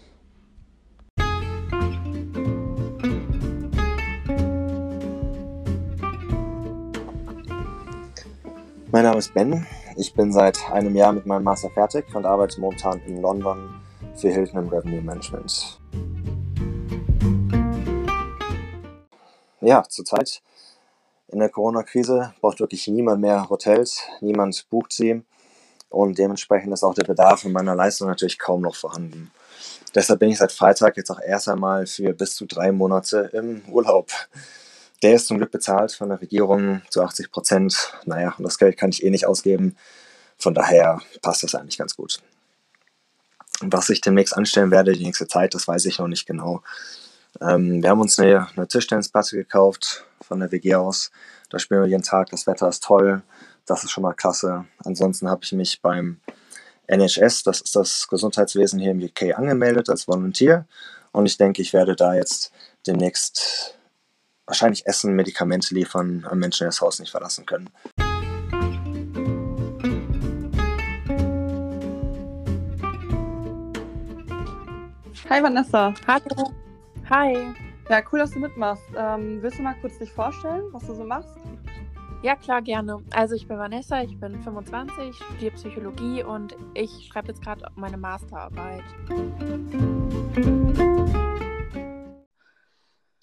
Mein 8.92 9.04
Name 9.04 9.20
ist 9.20 9.34
Ben. 9.34 9.66
Ich 9.96 10.14
bin 10.14 10.34
seit 10.34 10.70
einem 10.70 10.98
Jahr 10.98 11.14
mit 11.14 11.26
meinem 11.26 11.46
Master 11.46 11.70
fertig 11.70 12.14
und 12.14 12.26
arbeite 12.26 12.60
momentan 12.60 13.00
in 13.04 13.22
London 13.22 13.80
für 14.16 14.28
Hilton 14.30 14.66
im 14.66 14.68
Revenue 14.68 15.02
Management. 15.02 15.80
Ja, 19.62 19.84
zurzeit 19.88 20.42
in 21.30 21.40
der 21.40 21.48
Corona-Krise 21.48 22.34
braucht 22.42 22.60
wirklich 22.60 22.86
niemand 22.90 23.22
mehr 23.22 23.50
Hotels, 23.50 24.02
niemand 24.20 24.70
bucht 24.70 24.92
sie 24.92 25.24
und 25.90 26.18
dementsprechend 26.18 26.74
ist 26.74 26.84
auch 26.84 26.94
der 26.94 27.04
Bedarf 27.04 27.44
in 27.44 27.52
meiner 27.52 27.76
Leistung 27.76 28.08
natürlich 28.08 28.40
kaum 28.40 28.62
noch 28.62 28.76
vorhanden. 28.76 29.32
Deshalb 29.96 30.20
bin 30.20 30.30
ich 30.30 30.38
seit 30.38 30.52
Freitag 30.52 30.98
jetzt 30.98 31.10
auch 31.10 31.20
erst 31.20 31.50
einmal 31.50 31.88
für 31.88 32.14
bis 32.14 32.36
zu 32.36 32.46
drei 32.46 32.72
Monate 32.72 33.30
im 33.34 33.62
Urlaub. 33.70 34.12
Der 35.02 35.16
ist 35.16 35.28
zum 35.28 35.38
Glück 35.38 35.52
bezahlt 35.52 35.92
von 35.92 36.10
der 36.10 36.22
Regierung 36.22 36.82
zu 36.90 37.02
80 37.02 37.32
Prozent. 37.32 37.94
Naja, 38.06 38.36
und 38.38 38.44
das 38.44 38.58
Geld 38.58 38.78
kann 38.78 38.90
ich 38.92 39.04
eh 39.04 39.10
nicht 39.10 39.26
ausgeben. 39.26 39.76
Von 40.38 40.54
daher 40.54 41.02
passt 41.22 41.44
das 41.44 41.56
eigentlich 41.56 41.78
ganz 41.78 41.96
gut. 41.96 42.22
Was 43.62 43.90
ich 43.90 44.02
demnächst 44.02 44.38
anstellen 44.38 44.72
werde, 44.72 44.94
die 44.94 45.04
nächste 45.04 45.28
Zeit, 45.28 45.54
das 45.54 45.68
weiß 45.68 45.86
ich 45.86 46.00
noch 46.00 46.08
nicht 46.08 46.26
genau. 46.26 46.62
Ähm, 47.42 47.82
wir 47.82 47.90
haben 47.90 48.02
uns 48.02 48.20
eine, 48.20 48.48
eine 48.56 48.68
Tischtennisplatte 48.68 49.36
gekauft 49.36 50.06
von 50.22 50.40
der 50.40 50.52
WG 50.52 50.76
aus. 50.76 51.12
Da 51.50 51.60
spielen 51.60 51.82
wir 51.82 51.88
jeden 51.88 52.04
Tag. 52.04 52.30
Das 52.30 52.48
Wetter 52.48 52.70
ist 52.70 52.84
toll. 52.84 53.22
Das 53.70 53.84
ist 53.84 53.92
schon 53.92 54.02
mal 54.02 54.14
klasse. 54.14 54.66
Ansonsten 54.84 55.30
habe 55.30 55.42
ich 55.44 55.52
mich 55.52 55.80
beim 55.80 56.20
NHS, 56.88 57.44
das 57.44 57.62
ist 57.62 57.76
das 57.76 58.08
Gesundheitswesen 58.08 58.80
hier 58.80 58.90
im 58.90 59.00
UK, 59.00 59.38
angemeldet 59.38 59.92
als 59.92 60.08
Volunteer. 60.08 60.66
Und 61.12 61.28
ich 61.28 61.38
denke, 61.38 61.62
ich 61.62 61.72
werde 61.72 61.96
da 61.96 62.16
jetzt 62.16 62.52
demnächst 62.88 63.78
wahrscheinlich 64.48 64.88
Essen, 64.88 65.16
Medikamente 65.16 65.76
liefern 65.76 66.26
an 66.28 66.40
Menschen, 66.40 66.64
die 66.64 66.70
das 66.70 66.82
Haus 66.82 66.98
nicht 67.00 67.12
verlassen 67.12 67.46
können. 67.46 67.70
Hi 75.30 75.44
Vanessa. 75.44 75.94
Hallo. 76.08 76.54
Hi. 77.08 77.38
Ja, 77.88 78.02
cool, 78.12 78.18
dass 78.18 78.32
du 78.32 78.40
mitmachst. 78.40 78.84
Ähm, 78.98 79.44
willst 79.44 79.60
du 79.60 79.62
mal 79.62 79.76
kurz 79.80 80.00
dich 80.00 80.12
vorstellen, 80.12 80.64
was 80.72 80.88
du 80.88 80.96
so 80.96 81.04
machst? 81.04 81.38
Ja, 82.22 82.36
klar, 82.36 82.62
gerne. 82.62 83.02
Also 83.12 83.36
ich 83.36 83.48
bin 83.48 83.58
Vanessa, 83.58 84.02
ich 84.04 84.20
bin 84.20 84.44
25, 84.44 85.16
studiere 85.16 85.56
Psychologie 85.56 86.22
und 86.22 86.54
ich 86.74 87.08
schreibe 87.08 87.30
jetzt 87.30 87.42
gerade 87.42 87.66
meine 87.76 87.96
Masterarbeit. 87.96 88.84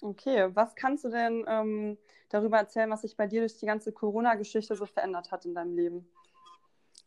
Okay, 0.01 0.49
was 0.55 0.73
kannst 0.73 1.03
du 1.03 1.09
denn 1.09 1.45
ähm, 1.47 1.97
darüber 2.29 2.57
erzählen, 2.57 2.89
was 2.89 3.01
sich 3.01 3.15
bei 3.15 3.27
dir 3.27 3.41
durch 3.41 3.57
die 3.57 3.67
ganze 3.67 3.91
Corona-Geschichte 3.91 4.75
so 4.75 4.87
verändert 4.87 5.31
hat 5.31 5.45
in 5.45 5.53
deinem 5.53 5.75
Leben? 5.75 6.09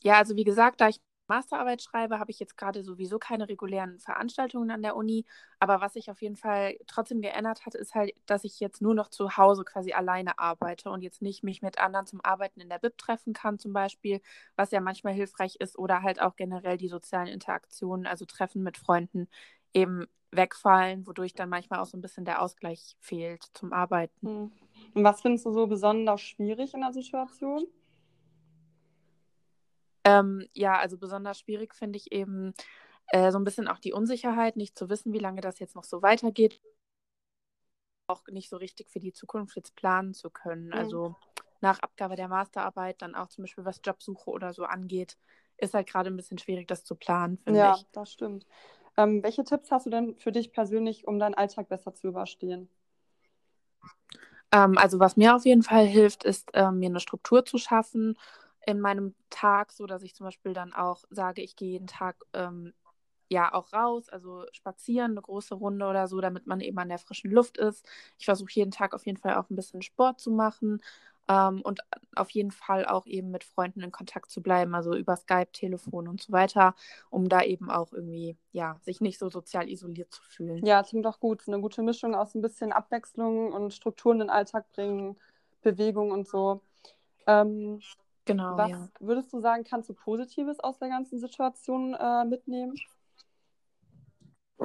Ja, 0.03 0.19
also 0.19 0.37
wie 0.37 0.45
gesagt, 0.45 0.81
da 0.81 0.89
ich 0.89 1.01
Masterarbeit 1.31 1.81
schreibe, 1.81 2.19
habe 2.19 2.31
ich 2.31 2.41
jetzt 2.41 2.59
gerade 2.59 2.83
sowieso 2.83 3.19
keine 3.19 3.49
regulären 3.49 3.99
Veranstaltungen 4.01 4.71
an 4.71 4.83
der 4.83 4.97
Uni. 4.97 5.25
Aber 5.61 5.81
was 5.81 5.95
sich 5.95 6.11
auf 6.11 6.21
jeden 6.21 6.37
Fall 6.37 6.77
trotzdem 6.87 7.23
geändert 7.23 7.65
hat, 7.65 7.75
ist 7.75 7.95
halt, 7.95 8.13
dass 8.27 8.45
ich 8.45 8.61
jetzt 8.61 8.83
nur 8.83 8.95
noch 8.95 9.09
zu 9.09 9.37
Hause 9.37 9.65
quasi 9.65 9.93
alleine 9.93 10.39
arbeite 10.39 10.91
und 10.91 11.03
jetzt 11.03 11.23
nicht 11.23 11.45
mich 11.45 11.63
mit 11.63 11.79
anderen 11.79 12.07
zum 12.07 12.21
Arbeiten 12.23 12.61
in 12.61 12.69
der 12.69 12.81
Bib 12.81 12.99
treffen 12.99 13.33
kann, 13.33 13.59
zum 13.59 13.73
Beispiel, 13.73 14.21
was 14.57 14.73
ja 14.73 14.81
manchmal 14.81 15.15
hilfreich 15.15 15.57
ist, 15.61 15.79
oder 15.79 16.03
halt 16.03 16.21
auch 16.21 16.37
generell 16.37 16.77
die 16.77 16.89
sozialen 16.89 17.29
Interaktionen, 17.29 18.07
also 18.07 18.25
Treffen 18.25 18.63
mit 18.63 18.77
Freunden, 18.77 19.29
eben 19.73 20.07
wegfallen, 20.33 21.07
wodurch 21.07 21.35
dann 21.35 21.49
manchmal 21.49 21.81
auch 21.81 21.87
so 21.87 21.97
ein 21.97 22.01
bisschen 22.03 22.25
der 22.25 22.43
Ausgleich 22.43 22.97
fehlt 23.01 23.45
zum 23.55 23.73
Arbeiten. 23.73 24.27
Hm. 24.27 24.53
Und 24.95 25.05
was 25.05 25.21
findest 25.23 25.47
du 25.47 25.53
so 25.53 25.67
besonders 25.67 26.21
schwierig 26.21 26.75
in 26.75 26.81
der 26.81 26.93
Situation? 26.93 27.67
Ähm, 30.05 30.47
ja, 30.55 30.79
also 30.79 30.99
besonders 30.99 31.41
schwierig 31.41 31.75
finde 31.75 31.99
ich 31.99 32.13
eben 32.13 32.55
äh, 33.09 33.31
so 33.33 33.39
ein 33.39 33.45
bisschen 33.45 33.69
auch 33.69 33.79
die 33.79 33.93
Unsicherheit, 33.93 34.57
nicht 34.57 34.79
zu 34.79 34.89
wissen, 34.89 35.13
wie 35.13 35.19
lange 35.19 35.41
das 35.41 35.59
jetzt 35.59 35.77
noch 35.77 35.85
so 35.85 36.03
weitergeht. 36.03 36.61
Auch 38.07 38.27
nicht 38.29 38.49
so 38.51 38.57
richtig 38.57 38.91
für 38.91 39.01
die 39.01 39.13
Zukunft 39.13 39.57
jetzt 39.57 39.75
planen 39.77 40.15
zu 40.15 40.31
können. 40.31 40.73
Mhm. 40.73 40.79
Also 40.79 41.15
nach 41.61 41.81
Abgabe 41.81 42.17
der 42.17 42.29
Masterarbeit, 42.29 43.03
dann 43.03 43.15
auch 43.15 43.29
zum 43.29 43.45
Beispiel 43.45 43.65
was 43.65 43.81
Jobsuche 43.85 44.31
oder 44.31 44.53
so 44.53 44.65
angeht, 44.65 45.17
ist 45.59 45.75
halt 45.75 45.89
gerade 45.89 46.11
ein 46.11 46.17
bisschen 46.17 46.39
schwierig, 46.39 46.67
das 46.69 46.85
zu 46.85 46.95
planen, 46.95 47.39
finde 47.39 47.67
Ja, 47.67 47.69
ich. 47.69 47.87
das 47.93 48.13
stimmt. 48.13 48.47
Ähm, 48.97 49.23
welche 49.23 49.45
Tipps 49.45 49.71
hast 49.71 49.87
du 49.87 49.91
denn 49.91 50.17
für 50.19 50.33
dich 50.33 50.53
persönlich, 50.53 51.07
um 51.07 51.19
deinen 51.19 51.35
Alltag 51.35 51.69
besser 51.69 51.95
zu 51.95 52.09
überstehen? 52.09 52.69
Ähm, 54.53 54.79
also 54.79 54.99
was 54.99 55.17
mir 55.17 55.35
auf 55.37 55.45
jeden 55.45 55.63
Fall 55.63 55.87
hilft, 55.87 56.25
ist 56.25 56.51
ähm, 56.55 56.79
mir 56.79 56.89
eine 56.89 57.01
Struktur 57.01 57.45
zu 57.45 57.59
schaffen 57.59 58.17
in 58.67 58.81
meinem 58.81 59.15
Tag, 59.31 59.73
so 59.73 59.87
dass 59.87 60.03
ich 60.03 60.15
zum 60.15 60.27
Beispiel 60.27 60.53
dann 60.53 60.73
auch 60.73 61.05
sage, 61.11 61.43
ich 61.43 61.57
gehe 61.57 61.71
jeden 61.71 61.87
Tag 61.87 62.17
ähm, 62.33 62.73
ja 63.29 63.55
auch 63.55 63.73
raus, 63.73 64.09
also 64.09 64.45
spazieren, 64.53 65.13
eine 65.13 65.23
große 65.23 65.55
Runde 65.55 65.87
oder 65.87 66.09
so, 66.09 66.21
damit 66.21 66.47
man 66.47 66.61
eben 66.61 66.79
an 66.79 66.89
der 66.89 66.99
frischen 66.99 67.31
Luft 67.31 67.59
ist. 67.59 67.89
Ich 68.19 68.25
versuche 68.25 68.51
jeden 68.53 68.73
Tag 68.73 68.95
auf 68.95 69.07
jeden 69.07 69.19
Fall 69.19 69.37
auch 69.37 69.49
ein 69.51 69.57
bisschen 69.57 69.83
Sport 69.83 70.21
zu 70.21 70.31
machen 70.31 70.83
ähm, 71.29 71.63
und 71.63 71.81
auf 72.17 72.31
jeden 72.31 72.51
Fall 72.51 72.85
auch 72.87 73.07
eben 73.07 73.31
mit 73.31 73.45
Freunden 73.45 73.83
in 73.83 73.93
Kontakt 73.93 74.31
zu 74.31 74.43
bleiben, 74.43 74.75
also 74.75 74.95
über 74.97 75.17
Skype, 75.17 75.53
Telefon 75.53 76.09
und 76.09 76.21
so 76.21 76.33
weiter, 76.33 76.75
um 77.09 77.29
da 77.29 77.43
eben 77.43 77.71
auch 77.71 77.93
irgendwie, 77.93 78.37
ja, 78.53 78.79
sich 78.83 79.01
nicht 79.01 79.19
so 79.19 79.31
sozial 79.31 79.69
isoliert 79.69 80.13
zu 80.13 80.23
fühlen. 80.23 80.67
Ja, 80.67 80.83
klingt 80.83 81.07
doch 81.07 81.21
gut. 81.21 81.45
Eine 81.47 81.61
gute 81.61 81.83
Mischung 81.83 82.17
aus 82.17 82.35
ein 82.35 82.43
bisschen 82.43 82.73
Abwechslung 82.73 83.53
und 83.53 83.73
Strukturen 83.73 84.21
in 84.21 84.27
den 84.27 84.31
Alltag 84.31 84.71
bringen, 84.73 85.17
Bewegung 85.63 86.11
und 86.11 86.27
so. 86.27 86.63
Ähm, 87.29 87.81
Genau, 88.31 88.57
was 88.57 88.71
ja. 88.71 88.89
würdest 89.01 89.33
du 89.33 89.41
sagen, 89.41 89.65
kannst 89.65 89.89
du 89.89 89.95
Positives 89.95 90.61
aus 90.61 90.79
der 90.79 90.89
ganzen 90.89 91.19
Situation 91.19 91.95
äh, 91.95 92.25
mitnehmen? 92.25 92.75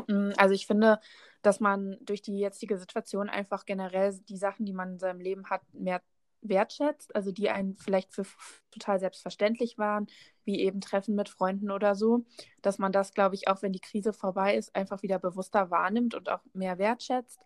Mm, 0.08 0.32
Also 0.38 0.54
ich 0.54 0.68
finde, 0.68 1.00
dass 1.42 1.60
man 1.60 1.98
durch 2.02 2.22
die 2.22 2.38
jetzige 2.38 2.78
Situation 2.78 3.30
einfach 3.30 3.66
generell 3.66 4.18
die 4.30 4.38
Sachen, 4.38 4.66
die 4.66 4.74
man 4.74 4.94
in 4.94 5.00
seinem 5.00 5.20
Leben 5.20 5.50
hat, 5.50 5.62
mehr 5.74 6.02
wertschätzt, 6.42 7.16
also 7.16 7.32
die 7.32 7.50
einen 7.50 7.76
vielleicht 7.76 8.14
für 8.14 8.26
total 8.72 9.00
selbstverständlich 9.00 9.78
waren, 9.78 10.08
wie 10.44 10.60
eben 10.60 10.82
Treffen 10.82 11.16
mit 11.16 11.30
Freunden 11.30 11.72
oder 11.72 11.96
so, 11.96 12.26
dass 12.62 12.78
man 12.78 12.92
das, 12.92 13.14
glaube 13.14 13.36
ich, 13.36 13.48
auch 13.48 13.62
wenn 13.62 13.72
die 13.72 13.80
Krise 13.80 14.14
vorbei 14.14 14.56
ist, 14.56 14.76
einfach 14.76 15.02
wieder 15.02 15.20
bewusster 15.20 15.72
wahrnimmt 15.72 16.14
und 16.14 16.30
auch 16.30 16.42
mehr 16.54 16.78
wertschätzt. 16.78 17.40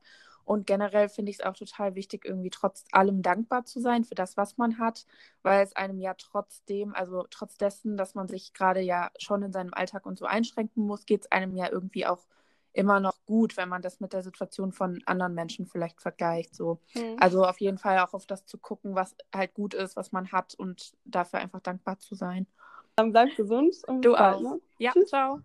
Und 0.49 0.65
generell 0.65 1.09
finde 1.09 1.29
ich 1.29 1.37
es 1.37 1.45
auch 1.45 1.53
total 1.53 1.93
wichtig, 1.93 2.25
irgendwie 2.25 2.49
trotz 2.49 2.83
allem 2.91 3.21
dankbar 3.21 3.65
zu 3.65 3.79
sein 3.79 4.03
für 4.03 4.15
das, 4.15 4.35
was 4.35 4.57
man 4.57 4.79
hat, 4.79 5.05
weil 5.43 5.63
es 5.63 5.75
einem 5.75 5.99
ja 5.99 6.15
trotzdem, 6.15 6.95
also 6.95 7.23
trotz 7.29 7.55
dessen, 7.55 7.97
dass 7.97 8.15
man 8.15 8.27
sich 8.27 8.51
gerade 8.55 8.79
ja 8.79 9.11
schon 9.19 9.43
in 9.43 9.51
seinem 9.51 9.75
Alltag 9.75 10.07
und 10.07 10.17
so 10.17 10.25
einschränken 10.25 10.87
muss, 10.87 11.05
geht 11.05 11.21
es 11.21 11.31
einem 11.31 11.55
ja 11.55 11.71
irgendwie 11.71 12.07
auch 12.07 12.25
immer 12.73 12.99
noch 12.99 13.23
gut, 13.27 13.57
wenn 13.57 13.69
man 13.69 13.83
das 13.83 13.99
mit 13.99 14.11
der 14.11 14.23
Situation 14.23 14.71
von 14.71 15.03
anderen 15.05 15.35
Menschen 15.35 15.67
vielleicht 15.67 16.01
vergleicht. 16.01 16.55
So. 16.55 16.79
Hm. 16.93 17.17
Also 17.19 17.45
auf 17.45 17.59
jeden 17.59 17.77
Fall 17.77 17.99
auch 17.99 18.15
auf 18.15 18.25
das 18.25 18.47
zu 18.47 18.57
gucken, 18.57 18.95
was 18.95 19.15
halt 19.31 19.53
gut 19.53 19.75
ist, 19.75 19.95
was 19.95 20.11
man 20.11 20.31
hat 20.31 20.55
und 20.55 20.93
dafür 21.05 21.41
einfach 21.41 21.61
dankbar 21.61 21.99
zu 21.99 22.15
sein. 22.15 22.47
Dann 22.95 23.11
bleib 23.11 23.35
gesund 23.35 23.75
und 23.85 24.01
Du 24.01 24.15
auch. 24.15 24.41
ne? 24.41 24.59
Ja, 24.79 24.93
ciao. 25.05 25.41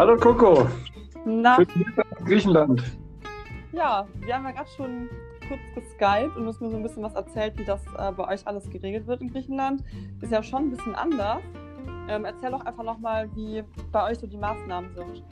Hallo 0.00 0.16
Coco. 0.16 0.66
Na, 1.26 1.58
Griechenland. 2.24 2.82
ja, 3.72 4.08
wir 4.20 4.34
haben 4.34 4.44
ja 4.44 4.52
gerade 4.52 4.70
schon 4.74 5.10
kurz 5.46 5.60
geskypt 5.74 6.38
und 6.38 6.44
du 6.44 6.48
hast 6.48 6.62
mir 6.62 6.70
so 6.70 6.76
ein 6.78 6.82
bisschen 6.82 7.02
was 7.02 7.12
erzählt, 7.14 7.58
wie 7.58 7.66
das 7.66 7.82
äh, 7.98 8.10
bei 8.10 8.26
euch 8.32 8.46
alles 8.46 8.70
geregelt 8.70 9.06
wird 9.06 9.20
in 9.20 9.30
Griechenland. 9.30 9.84
Ist 10.22 10.32
ja 10.32 10.42
schon 10.42 10.62
ein 10.62 10.70
bisschen 10.70 10.94
anders. 10.94 11.42
Ähm, 12.08 12.24
erzähl 12.24 12.50
doch 12.50 12.64
einfach 12.64 12.82
nochmal, 12.82 13.28
wie 13.34 13.62
bei 13.92 14.10
euch 14.10 14.18
so 14.18 14.26
die 14.26 14.38
Maßnahmen 14.38 14.90
sind. 14.94 15.22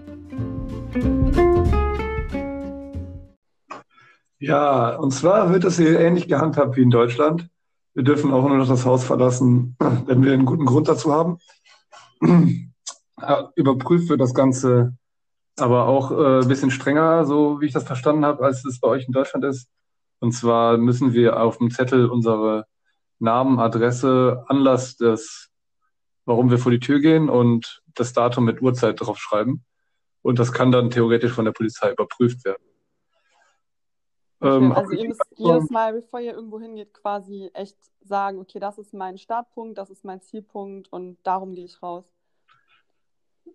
Ja, 4.38 4.96
und 4.96 5.12
zwar 5.12 5.50
wird 5.50 5.64
das 5.64 5.78
hier 5.78 5.98
ähnlich 5.98 6.28
gehandhabt 6.28 6.76
wie 6.76 6.82
in 6.82 6.90
Deutschland. 6.90 7.48
Wir 7.94 8.02
dürfen 8.02 8.34
auch 8.34 8.46
nur 8.46 8.58
noch 8.58 8.68
das 8.68 8.84
Haus 8.84 9.02
verlassen, 9.02 9.78
wenn 10.04 10.22
wir 10.22 10.34
einen 10.34 10.44
guten 10.44 10.66
Grund 10.66 10.88
dazu 10.88 11.10
haben. 11.10 11.38
Überprüft 13.56 14.08
wird 14.08 14.20
das 14.20 14.34
Ganze 14.34 14.96
aber 15.60 15.86
auch 15.86 16.10
äh, 16.10 16.40
ein 16.40 16.48
bisschen 16.48 16.70
strenger, 16.70 17.24
so 17.24 17.60
wie 17.60 17.66
ich 17.66 17.72
das 17.72 17.84
verstanden 17.84 18.24
habe, 18.24 18.44
als 18.44 18.64
es 18.64 18.80
bei 18.80 18.88
euch 18.88 19.06
in 19.06 19.12
Deutschland 19.12 19.44
ist. 19.44 19.68
Und 20.20 20.32
zwar 20.32 20.76
müssen 20.76 21.12
wir 21.12 21.40
auf 21.40 21.58
dem 21.58 21.70
Zettel 21.70 22.08
unsere 22.08 22.66
Namen, 23.18 23.58
Adresse, 23.58 24.44
Anlass 24.48 24.96
des, 24.96 25.50
warum 26.24 26.50
wir 26.50 26.58
vor 26.58 26.72
die 26.72 26.80
Tür 26.80 27.00
gehen 27.00 27.28
und 27.28 27.82
das 27.94 28.12
Datum 28.12 28.44
mit 28.44 28.62
Uhrzeit 28.62 29.00
draufschreiben. 29.00 29.64
Und 30.22 30.38
das 30.38 30.52
kann 30.52 30.72
dann 30.72 30.90
theoretisch 30.90 31.32
von 31.32 31.44
der 31.44 31.52
Polizei 31.52 31.92
überprüft 31.92 32.44
werden. 32.44 32.62
Ähm, 34.40 34.72
also 34.72 34.92
ihr 34.92 35.08
müsst 35.08 35.22
jedes 35.36 35.70
Mal, 35.70 35.92
bevor 35.92 36.20
ihr 36.20 36.34
irgendwo 36.34 36.60
hingeht, 36.60 36.94
quasi 36.94 37.50
echt 37.54 37.76
sagen, 38.00 38.38
okay, 38.38 38.60
das 38.60 38.78
ist 38.78 38.94
mein 38.94 39.18
Startpunkt, 39.18 39.78
das 39.78 39.90
ist 39.90 40.04
mein 40.04 40.20
Zielpunkt 40.20 40.92
und 40.92 41.18
darum 41.24 41.54
gehe 41.54 41.64
ich 41.64 41.82
raus. 41.82 42.04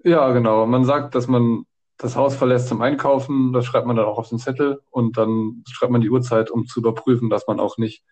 Ja, 0.04 0.32
genau. 0.32 0.66
Man 0.66 0.86
sagt, 0.86 1.16
dass 1.16 1.28
man 1.28 1.66
das 1.98 2.16
Haus 2.16 2.36
verlässt 2.36 2.68
zum 2.68 2.82
Einkaufen, 2.82 3.54
das 3.54 3.66
schreibt 3.66 3.88
man 3.88 3.96
dann 3.96 4.06
auch 4.06 4.18
auf 4.18 4.30
den 4.30 4.40
Zettel 4.40 4.82
und 4.90 5.18
dann 5.18 5.64
schreibt 5.70 5.92
man 5.92 6.02
die 6.02 6.10
Uhrzeit, 6.10 6.52
um 6.52 6.66
zu 6.66 6.80
überprüfen, 6.80 7.30
dass 7.30 7.48
man 7.48 7.60
auch 7.60 7.78
nicht 7.78 8.04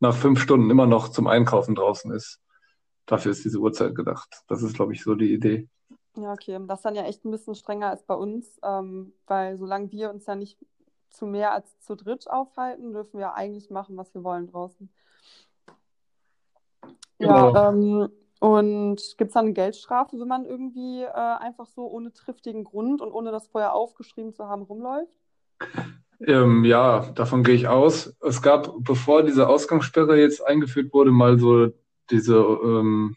nach 0.00 0.14
fünf 0.14 0.40
Stunden 0.40 0.70
immer 0.70 0.86
noch 0.86 1.08
zum 1.08 1.26
Einkaufen 1.26 1.74
draußen 1.74 2.10
ist. 2.12 2.40
Dafür 3.06 3.32
ist 3.32 3.44
diese 3.44 3.58
Uhrzeit 3.58 3.94
gedacht. 3.94 4.42
Das 4.48 4.62
ist, 4.62 4.74
glaube 4.74 4.92
ich, 4.94 5.02
so 5.02 5.14
die 5.14 5.32
Idee. 5.32 5.68
Ja, 6.16 6.32
okay. 6.32 6.58
Das 6.66 6.78
ist 6.78 6.84
dann 6.84 6.94
ja 6.94 7.02
echt 7.04 7.24
ein 7.24 7.30
bisschen 7.30 7.54
strenger 7.54 7.90
als 7.90 8.04
bei 8.04 8.14
uns, 8.14 8.58
ähm, 8.62 9.12
weil 9.26 9.58
solange 9.58 9.90
wir 9.90 10.10
uns 10.10 10.26
ja 10.26 10.36
nicht 10.36 10.58
zu 11.10 11.26
mehr 11.26 11.52
als 11.52 11.78
zu 11.80 11.96
dritt 11.96 12.28
aufhalten, 12.30 12.92
dürfen 12.92 13.18
wir 13.18 13.34
eigentlich 13.34 13.70
machen, 13.70 13.96
was 13.96 14.14
wir 14.14 14.24
wollen 14.24 14.46
draußen. 14.46 14.88
Ja, 17.18 17.50
Genau. 17.50 17.68
ähm, 17.68 18.10
und 18.40 18.96
gibt 19.16 19.28
es 19.28 19.34
dann 19.34 19.46
eine 19.46 19.54
Geldstrafe, 19.54 20.18
wenn 20.18 20.28
man 20.28 20.44
irgendwie 20.44 21.02
äh, 21.02 21.08
einfach 21.10 21.66
so 21.66 21.86
ohne 21.86 22.12
triftigen 22.12 22.64
Grund 22.64 23.00
und 23.00 23.12
ohne 23.12 23.30
das 23.30 23.48
vorher 23.48 23.74
aufgeschrieben 23.74 24.32
zu 24.32 24.48
haben 24.48 24.62
rumläuft? 24.62 25.16
Ähm, 26.20 26.64
ja, 26.64 27.10
davon 27.12 27.42
gehe 27.42 27.54
ich 27.54 27.68
aus. 27.68 28.14
Es 28.20 28.42
gab, 28.42 28.72
bevor 28.78 29.22
diese 29.22 29.48
Ausgangssperre 29.48 30.18
jetzt 30.18 30.46
eingeführt 30.46 30.92
wurde, 30.92 31.10
mal 31.10 31.38
so 31.38 31.68
diese 32.10 32.36
ähm, 32.36 33.16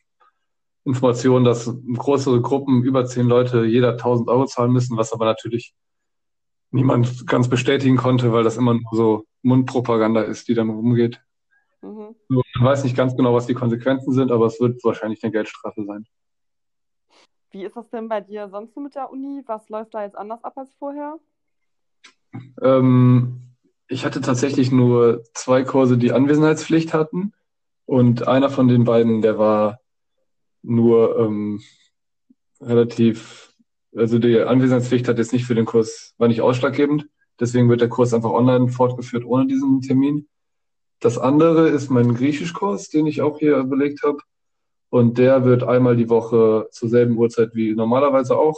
Information, 0.84 1.44
dass 1.44 1.74
größere 1.96 2.42
Gruppen, 2.42 2.84
über 2.84 3.06
zehn 3.06 3.28
Leute, 3.28 3.66
jeder 3.66 3.92
1000 3.92 4.30
Euro 4.30 4.46
zahlen 4.46 4.72
müssen, 4.72 4.98
was 4.98 5.14
aber 5.14 5.26
natürlich 5.26 5.74
niemand 6.72 7.28
ganz 7.28 7.50
bestätigen 7.50 7.98
konnte, 7.98 8.32
weil 8.32 8.44
das 8.44 8.58
immer 8.58 8.74
nur 8.74 8.92
so 8.92 9.26
Mundpropaganda 9.42 10.22
ist, 10.22 10.48
die 10.48 10.54
dann 10.54 10.70
rumgeht. 10.70 11.22
Mhm. 11.82 12.16
So, 12.30 12.42
Man 12.56 12.66
weiß 12.66 12.84
nicht 12.84 12.96
ganz 12.96 13.16
genau, 13.16 13.34
was 13.34 13.48
die 13.48 13.54
Konsequenzen 13.54 14.12
sind, 14.14 14.32
aber 14.32 14.46
es 14.48 14.60
wird 14.60 14.84
wahrscheinlich 14.84 15.24
eine 15.24 15.32
Geldstrafe 15.32 15.84
sein. 15.86 16.06
Wie 17.52 17.64
ist 17.64 17.76
das 17.76 17.90
denn 17.90 18.10
bei 18.10 18.22
dir 18.22 18.50
sonst 18.50 18.74
so 18.74 18.80
mit 18.80 18.96
der 18.96 19.10
Uni? 19.12 19.42
Was 19.46 19.70
läuft 19.70 19.94
da 19.94 20.04
jetzt 20.04 20.18
anders 20.18 20.44
ab 20.44 20.58
als 20.58 20.74
vorher? 20.78 21.18
Ähm, 22.62 23.56
ich 23.88 24.06
hatte 24.06 24.22
tatsächlich 24.22 24.72
nur 24.72 25.24
zwei 25.34 25.64
Kurse, 25.64 25.98
die 25.98 26.12
Anwesenheitspflicht 26.12 26.94
hatten. 26.94 27.34
Und 27.86 28.28
einer 28.28 28.50
von 28.50 28.68
den 28.68 28.84
beiden, 28.84 29.22
der 29.22 29.38
war 29.38 29.80
nur 30.62 31.18
ähm, 31.20 31.62
relativ, 32.60 33.54
also 33.96 34.20
die 34.20 34.42
Anwesenheitspflicht 34.42 35.08
hat 35.08 35.18
jetzt 35.18 35.32
nicht 35.32 35.46
für 35.46 35.56
den 35.56 35.66
Kurs, 35.66 36.14
war 36.18 36.28
nicht 36.28 36.42
ausschlaggebend. 36.42 37.08
Deswegen 37.40 37.70
wird 37.70 37.80
der 37.82 37.90
Kurs 37.90 38.14
einfach 38.14 38.32
online 38.32 38.68
fortgeführt 38.68 39.24
ohne 39.24 39.48
diesen 39.48 39.82
Termin. 39.82 40.28
Das 41.00 41.18
andere 41.18 41.70
ist 41.70 41.90
mein 41.90 42.16
Griechischkurs, 42.16 42.90
den 42.90 43.06
ich 43.06 43.22
auch 43.22 43.40
hier 43.40 43.64
belegt 43.64 44.04
habe. 44.04 44.20
Und 44.90 45.18
der 45.18 45.44
wird 45.46 45.64
einmal 45.64 45.96
die 45.96 46.10
Woche 46.10 46.68
zur 46.72 46.90
selben 46.90 47.18
Uhrzeit 47.18 47.54
wie 47.54 47.76
normalerweise 47.76 48.38
auch 48.38 48.58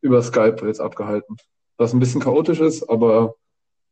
über 0.00 0.22
Skype 0.22 0.66
jetzt 0.66 0.80
abgehalten. 0.80 1.36
Was 1.76 1.92
ein 1.92 2.00
bisschen 2.00 2.20
chaotisch 2.20 2.60
ist, 2.60 2.88
aber 2.88 3.34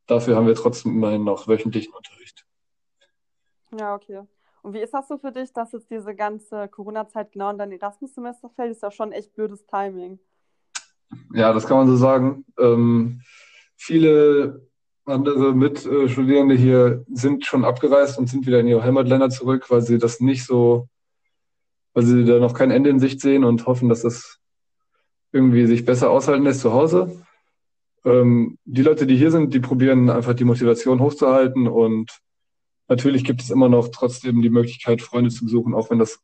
dafür 0.06 0.36
haben 0.36 0.46
wir 0.46 0.54
trotzdem 0.54 0.92
immerhin 0.92 1.24
noch 1.24 1.48
wöchentlichen 1.48 1.92
Unterricht. 1.94 2.44
Ja, 3.78 3.94
okay. 3.94 4.22
Und 4.62 4.72
wie 4.72 4.80
ist 4.80 4.94
das 4.94 5.08
so 5.08 5.18
für 5.18 5.32
dich, 5.32 5.52
dass 5.52 5.72
jetzt 5.72 5.90
diese 5.90 6.14
ganze 6.14 6.68
Corona-Zeit 6.68 7.32
genau 7.32 7.50
in 7.50 7.58
dein 7.58 7.72
Erasmus-Semester 7.72 8.48
fällt? 8.50 8.72
Ist 8.72 8.82
ja 8.82 8.90
schon 8.90 9.12
echt 9.12 9.34
blödes 9.34 9.66
Timing. 9.66 10.18
Ja, 11.34 11.52
das 11.52 11.66
kann 11.66 11.78
man 11.78 11.88
so 11.88 11.96
sagen. 11.96 12.46
Ähm, 12.58 13.20
viele 13.76 14.66
andere 15.06 15.54
Mitstudierende 15.54 16.54
hier 16.54 17.04
sind 17.12 17.44
schon 17.44 17.64
abgereist 17.64 18.18
und 18.18 18.28
sind 18.28 18.46
wieder 18.46 18.60
in 18.60 18.68
ihre 18.68 18.82
Heimatländer 18.82 19.30
zurück, 19.30 19.70
weil 19.70 19.82
sie 19.82 19.98
das 19.98 20.20
nicht 20.20 20.44
so, 20.44 20.88
weil 21.92 22.04
sie 22.04 22.24
da 22.24 22.38
noch 22.38 22.54
kein 22.54 22.70
Ende 22.70 22.90
in 22.90 23.00
Sicht 23.00 23.20
sehen 23.20 23.44
und 23.44 23.66
hoffen, 23.66 23.88
dass 23.88 24.02
das 24.02 24.38
irgendwie 25.32 25.66
sich 25.66 25.84
besser 25.84 26.10
aushalten 26.10 26.44
lässt 26.44 26.60
zu 26.60 26.72
Hause. 26.72 27.22
Ähm, 28.04 28.58
die 28.64 28.82
Leute, 28.82 29.06
die 29.06 29.16
hier 29.16 29.30
sind, 29.30 29.52
die 29.52 29.60
probieren 29.60 30.10
einfach 30.10 30.34
die 30.34 30.44
Motivation 30.44 31.00
hochzuhalten 31.00 31.68
und 31.68 32.10
natürlich 32.88 33.24
gibt 33.24 33.42
es 33.42 33.50
immer 33.50 33.68
noch 33.68 33.88
trotzdem 33.88 34.42
die 34.42 34.50
Möglichkeit, 34.50 35.02
Freunde 35.02 35.30
zu 35.30 35.44
besuchen, 35.44 35.74
auch 35.74 35.90
wenn 35.90 35.98
das 35.98 36.20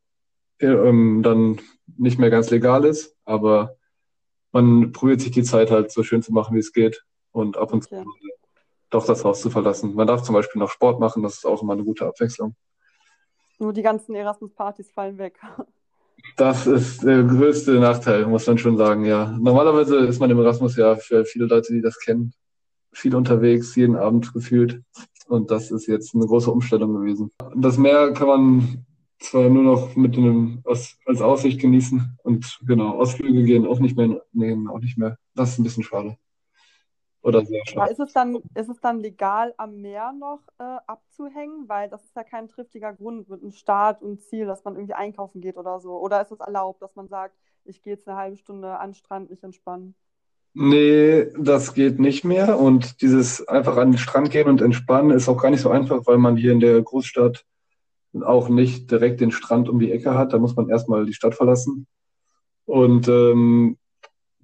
ähm, 0.60 1.22
dann 1.22 1.60
nicht 1.96 2.18
mehr 2.18 2.30
ganz 2.30 2.50
legal 2.50 2.84
ist, 2.84 3.16
aber 3.24 3.76
man 4.52 4.92
probiert 4.92 5.20
sich 5.20 5.30
die 5.30 5.42
Zeit 5.42 5.70
halt 5.70 5.90
so 5.90 6.02
schön 6.02 6.22
zu 6.22 6.32
machen, 6.32 6.54
wie 6.54 6.60
es 6.60 6.72
geht 6.72 7.04
und 7.32 7.56
ab 7.56 7.72
und 7.72 7.82
zu 7.82 8.04
doch 8.90 9.07
das 9.07 9.24
Haus 9.24 9.40
zu 9.40 9.50
verlassen. 9.50 9.94
Man 9.94 10.07
darf 10.07 10.22
zum 10.22 10.35
Beispiel 10.35 10.61
noch 10.61 10.70
Sport 10.70 11.00
machen, 11.00 11.22
das 11.22 11.35
ist 11.35 11.46
auch 11.46 11.62
immer 11.62 11.72
eine 11.72 11.85
gute 11.85 12.07
Abwechslung. 12.07 12.55
Nur 13.59 13.72
die 13.72 13.83
ganzen 13.83 14.14
Erasmus-Partys 14.14 14.90
fallen 14.90 15.18
weg. 15.18 15.38
Das 16.37 16.66
ist 16.66 17.03
der 17.03 17.22
größte 17.22 17.81
Nachteil, 17.81 18.26
muss 18.26 18.46
man 18.46 18.59
schon 18.59 18.76
sagen, 18.76 19.07
ja. 19.07 19.35
Normalerweise 19.40 19.96
ist 20.00 20.20
man 20.20 20.31
im 20.31 20.38
Erasmus 20.38 20.76
ja 20.76 20.96
für 20.96 21.24
viele 21.24 21.46
Leute, 21.46 21.72
die 21.72 21.81
das 21.81 21.98
kennen, 21.98 22.35
viel 22.92 23.16
unterwegs, 23.16 23.74
jeden 23.74 23.96
Abend 23.96 24.33
gefühlt. 24.35 24.83
Und 25.29 25.50
das 25.50 25.70
ist 25.70 25.87
jetzt 25.87 26.14
eine 26.14 26.26
große 26.26 26.50
Umstellung 26.50 26.92
gewesen. 26.92 27.31
Das 27.57 27.79
Meer 27.79 28.12
kann 28.12 28.29
man 28.29 28.87
zwar 29.20 29.48
nur 29.48 29.62
noch 29.62 29.96
mit 29.96 30.16
einem, 30.16 30.62
als, 30.64 30.98
Aussicht 31.07 31.61
genießen 31.61 32.18
und 32.22 32.59
genau, 32.66 32.98
Ausflüge 32.98 33.44
gehen 33.44 33.66
auch 33.66 33.79
nicht 33.79 33.96
mehr, 33.96 34.22
nee, 34.33 34.57
auch 34.68 34.81
nicht 34.81 34.98
mehr. 34.98 35.18
Das 35.35 35.50
ist 35.50 35.59
ein 35.59 35.64
bisschen 35.64 35.85
schade. 35.85 36.16
Oder 37.22 37.44
sehr 37.44 37.62
Aber 37.76 37.90
ist 37.90 38.00
es 38.00 38.12
dann, 38.12 38.37
ist 38.54 38.68
es 38.68 38.80
dann 38.80 39.00
legal, 39.00 39.52
am 39.59 39.80
Meer 39.80 40.12
noch 40.12 40.40
äh, 40.59 40.78
abzuhängen? 40.87 41.68
Weil 41.68 41.90
das 41.90 42.02
ist 42.04 42.16
ja 42.16 42.24
kein 42.24 42.48
triftiger 42.48 42.94
Grund 42.94 43.28
mit 43.28 43.42
einem 43.42 43.52
Start 43.52 44.02
und 44.02 44.22
Ziel, 44.22 44.46
dass 44.46 44.64
man 44.64 44.76
irgendwie 44.76 44.94
einkaufen 44.94 45.40
geht 45.40 45.56
oder 45.56 45.80
so. 45.80 45.98
Oder 45.98 46.22
ist 46.22 46.33
es 46.33 46.40
erlaubt, 46.40 46.80
dass 46.80 46.96
man 46.96 47.09
sagt, 47.09 47.37
ich 47.64 47.83
gehe 47.83 47.92
jetzt 47.92 48.09
eine 48.09 48.16
halbe 48.16 48.38
Stunde 48.38 48.78
an 48.78 48.90
den 48.90 48.94
Strand, 48.94 49.30
mich 49.30 49.42
entspannen? 49.42 49.94
Nee, 50.54 51.26
das 51.38 51.74
geht 51.74 52.00
nicht 52.00 52.24
mehr. 52.24 52.59
Und 52.59 53.02
dieses 53.02 53.46
einfach 53.46 53.76
an 53.76 53.92
den 53.92 53.98
Strand 53.98 54.30
gehen 54.30 54.48
und 54.48 54.62
entspannen 54.62 55.11
ist 55.11 55.28
auch 55.28 55.40
gar 55.40 55.50
nicht 55.50 55.61
so 55.61 55.70
einfach, 55.70 56.06
weil 56.06 56.18
man 56.18 56.37
hier 56.37 56.52
in 56.52 56.61
der 56.61 56.80
Großstadt 56.80 57.44
auch 58.22 58.48
nicht 58.48 58.90
direkt 58.90 59.20
den 59.20 59.30
Strand 59.30 59.68
um 59.68 59.78
die 59.78 59.92
Ecke 59.92 60.14
hat. 60.14 60.33
Da 60.33 60.38
muss 60.38 60.56
man 60.56 60.70
erstmal 60.70 61.04
die 61.04 61.14
Stadt 61.14 61.35
verlassen. 61.35 61.87
Und 62.64 63.09
ähm, 63.09 63.76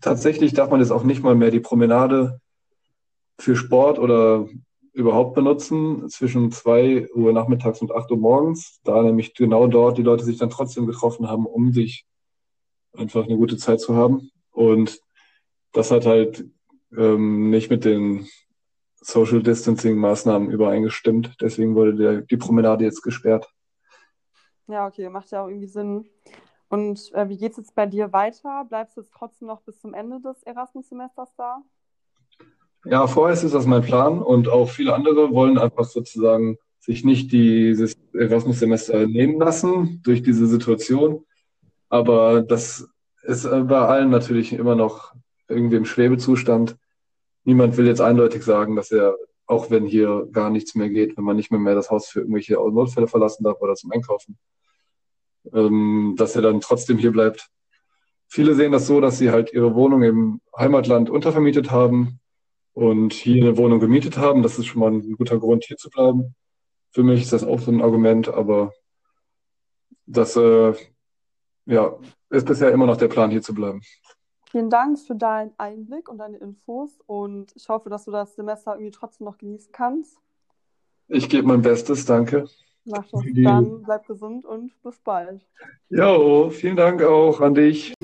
tatsächlich 0.01 0.53
darf 0.53 0.71
man 0.71 0.81
jetzt 0.81 0.93
auch 0.93 1.05
nicht 1.05 1.23
mal 1.23 1.35
mehr 1.35 1.51
die 1.51 1.61
Promenade 1.61 2.41
für 3.39 3.57
Sport 3.57 3.99
oder 3.99 4.49
überhaupt 4.93 5.35
benutzen 5.35 6.09
zwischen 6.09 6.51
zwei 6.53 7.07
Uhr 7.15 7.33
nachmittags 7.33 7.83
und 7.83 7.93
acht 7.93 8.11
Uhr 8.11 8.17
morgens, 8.17 8.81
da 8.83 9.03
nämlich 9.03 9.35
genau 9.35 9.67
dort 9.67 9.99
die 9.99 10.03
Leute 10.03 10.25
sich 10.25 10.39
dann 10.39 10.49
trotzdem 10.49 10.87
getroffen 10.87 11.29
haben, 11.29 11.45
um 11.45 11.73
sich 11.73 12.07
einfach 12.97 13.25
eine 13.25 13.37
gute 13.37 13.59
Zeit 13.59 13.81
zu 13.81 13.95
haben. 13.95 14.31
Und 14.53 15.01
das 15.73 15.91
hat 15.91 16.07
halt 16.07 16.47
ähm, 16.97 17.51
nicht 17.51 17.71
mit 17.71 17.85
den 17.85 18.27
Social 18.97 19.43
Distancing 19.43 19.97
Maßnahmen 19.99 20.51
übereingestimmt. 20.51 21.37
Deswegen 21.41 21.75
wurde 21.75 21.95
der, 21.95 22.23
die 22.23 22.39
Promenade 22.39 22.85
jetzt 22.85 23.03
gesperrt. 23.03 23.53
Ja, 24.67 24.87
okay, 24.87 25.09
macht 25.11 25.31
ja 25.31 25.45
auch 25.45 25.49
irgendwie 25.49 25.69
Sinn. 25.69 26.09
Und 26.69 27.13
äh, 27.13 27.29
wie 27.29 27.37
geht 27.37 27.53
es 27.53 27.59
jetzt 27.59 27.75
bei 27.75 27.87
dir 27.87 28.13
weiter? 28.13 28.65
Bleibst 28.65 28.97
du 28.97 29.03
jetzt 29.03 29.13
trotzdem 29.13 29.47
noch 29.47 29.61
bis 29.61 29.79
zum 29.79 29.95
Ende 29.95 30.21
des 30.21 30.43
Erasmus-Semesters 30.43 31.35
da? 31.37 31.63
Ja, 32.85 33.07
vorerst 33.07 33.43
ist 33.43 33.55
das 33.55 33.67
mein 33.67 33.83
Plan 33.83 34.23
und 34.23 34.49
auch 34.49 34.69
viele 34.69 34.95
andere 34.95 35.33
wollen 35.33 35.59
einfach 35.59 35.85
sozusagen 35.85 36.59
sich 36.87 37.05
nicht 37.05 37.33
dieses 37.33 37.97
Erasmus-Semester 38.15 39.07
nehmen 39.07 39.41
lassen 39.41 40.01
durch 40.05 40.23
diese 40.23 40.47
Situation. 40.47 41.25
Aber 41.89 42.43
das 42.43 42.89
ist 43.25 43.45
äh, 43.45 43.63
bei 43.63 43.81
allen 43.81 44.11
natürlich 44.11 44.53
immer 44.53 44.77
noch 44.77 45.13
irgendwie 45.49 45.77
im 45.77 45.85
Schwebezustand. 45.85 46.77
Niemand 47.45 47.77
will 47.77 47.87
jetzt 47.87 48.01
eindeutig 48.01 48.45
sagen, 48.45 48.77
dass 48.77 48.93
er, 48.93 49.17
auch 49.47 49.71
wenn 49.71 49.85
hier 49.85 50.29
gar 50.33 50.51
nichts 50.51 50.75
mehr 50.75 50.89
geht, 50.89 51.17
wenn 51.17 51.25
man 51.25 51.37
nicht 51.37 51.51
mehr, 51.51 51.61
mehr 51.61 51.75
das 51.75 51.91
Haus 51.91 52.07
für 52.09 52.21
irgendwelche 52.21 52.55
Notfälle 52.55 53.09
verlassen 53.09 53.45
darf 53.45 53.61
oder 53.61 53.75
zum 53.75 53.93
Einkaufen, 53.93 54.39
ähm, 55.53 56.15
dass 56.17 56.37
er 56.37 56.43
dann 56.43 56.61
trotzdem 56.61 56.99
hier 56.99 57.13
bleibt. 57.13 57.49
Viele 58.29 58.55
sehen 58.55 58.73
das 58.73 58.87
so, 58.87 59.01
dass 59.01 59.19
sie 59.19 59.31
halt 59.31 59.53
ihre 59.53 59.75
Wohnung 59.75 60.03
im 60.03 60.41
Heimatland 60.57 61.11
untervermietet 61.11 61.71
haben 61.71 62.21
und 62.77 63.15
hier 63.15 63.43
eine 63.43 63.57
Wohnung 63.57 63.81
gemietet 63.81 64.19
haben. 64.19 64.43
Das 64.43 64.59
ist 64.59 64.67
schon 64.67 64.81
mal 64.81 64.93
ein 64.93 65.17
guter 65.17 65.39
Grund, 65.39 65.65
hier 65.65 65.79
zu 65.79 65.89
bleiben. 65.89 66.35
Für 66.91 67.03
mich 67.03 67.23
ist 67.23 67.33
das 67.33 67.43
auch 67.43 67.59
so 67.59 67.71
ein 67.71 67.81
Argument, 67.81 68.29
aber 68.29 68.75
das 70.05 70.37
äh, 70.37 70.75
ja, 71.65 71.97
ist 72.29 72.47
bisher 72.47 72.71
immer 72.73 72.85
noch 72.85 72.99
der 72.99 73.09
Plan, 73.09 73.31
hier 73.31 73.41
zu 73.41 73.55
bleiben. 73.55 73.81
Vielen 74.51 74.69
Dank 74.69 74.99
für 74.99 75.15
deinen 75.15 75.53
Einblick 75.57 76.11
und 76.11 76.19
deine 76.19 76.37
Infos 76.37 77.01
und 77.07 77.51
ich 77.57 77.67
hoffe, 77.71 77.89
dass 77.89 78.05
du 78.05 78.11
das 78.11 78.37
Semester 78.37 78.73
irgendwie 78.73 78.91
trotzdem 78.91 79.25
noch 79.25 79.39
genießen 79.39 79.73
kannst. 79.73 80.19
Ich 81.09 81.31
gebe 81.31 81.49
mein 81.49 81.63
Bestes, 81.63 82.05
danke. 82.05 82.47
Mach 82.85 83.07
das. 83.11 83.23
Dann 83.43 83.83
bleib 83.85 84.07
gesund 84.07 84.45
und 84.45 84.71
bis 84.83 84.99
bald. 84.99 85.47
Jo, 85.89 86.51
vielen 86.51 86.77
Dank 86.77 87.03
auch 87.03 87.41
an 87.41 87.55
dich. 87.55 87.95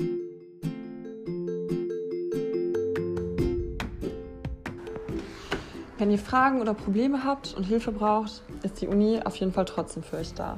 Wenn 6.03 6.11
ihr 6.11 6.19
Fragen 6.19 6.59
oder 6.59 6.73
Probleme 6.73 7.23
habt 7.23 7.53
und 7.53 7.63
Hilfe 7.63 7.93
braucht, 7.93 8.41
ist 8.61 8.81
die 8.81 8.89
Uni 8.89 9.21
auf 9.23 9.37
jeden 9.37 9.53
Fall 9.53 9.63
trotzdem 9.63 10.03
für 10.03 10.17
euch 10.17 10.33
da. 10.33 10.57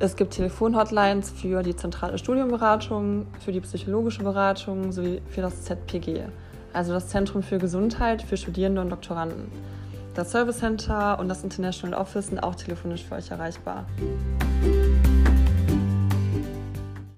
Es 0.00 0.16
gibt 0.16 0.32
Telefonhotlines 0.32 1.30
für 1.30 1.62
die 1.62 1.76
zentrale 1.76 2.18
Studienberatung, 2.18 3.28
für 3.38 3.52
die 3.52 3.60
psychologische 3.60 4.24
Beratung 4.24 4.90
sowie 4.90 5.22
für 5.30 5.40
das 5.40 5.62
ZPG, 5.62 6.24
also 6.72 6.92
das 6.92 7.06
Zentrum 7.06 7.44
für 7.44 7.58
Gesundheit 7.58 8.22
für 8.22 8.36
Studierende 8.36 8.80
und 8.80 8.90
Doktoranden. 8.90 9.52
Das 10.16 10.32
Service 10.32 10.58
Center 10.58 11.20
und 11.20 11.28
das 11.28 11.44
International 11.44 11.96
Office 11.96 12.26
sind 12.26 12.42
auch 12.42 12.56
telefonisch 12.56 13.04
für 13.04 13.14
euch 13.14 13.30
erreichbar. 13.30 13.86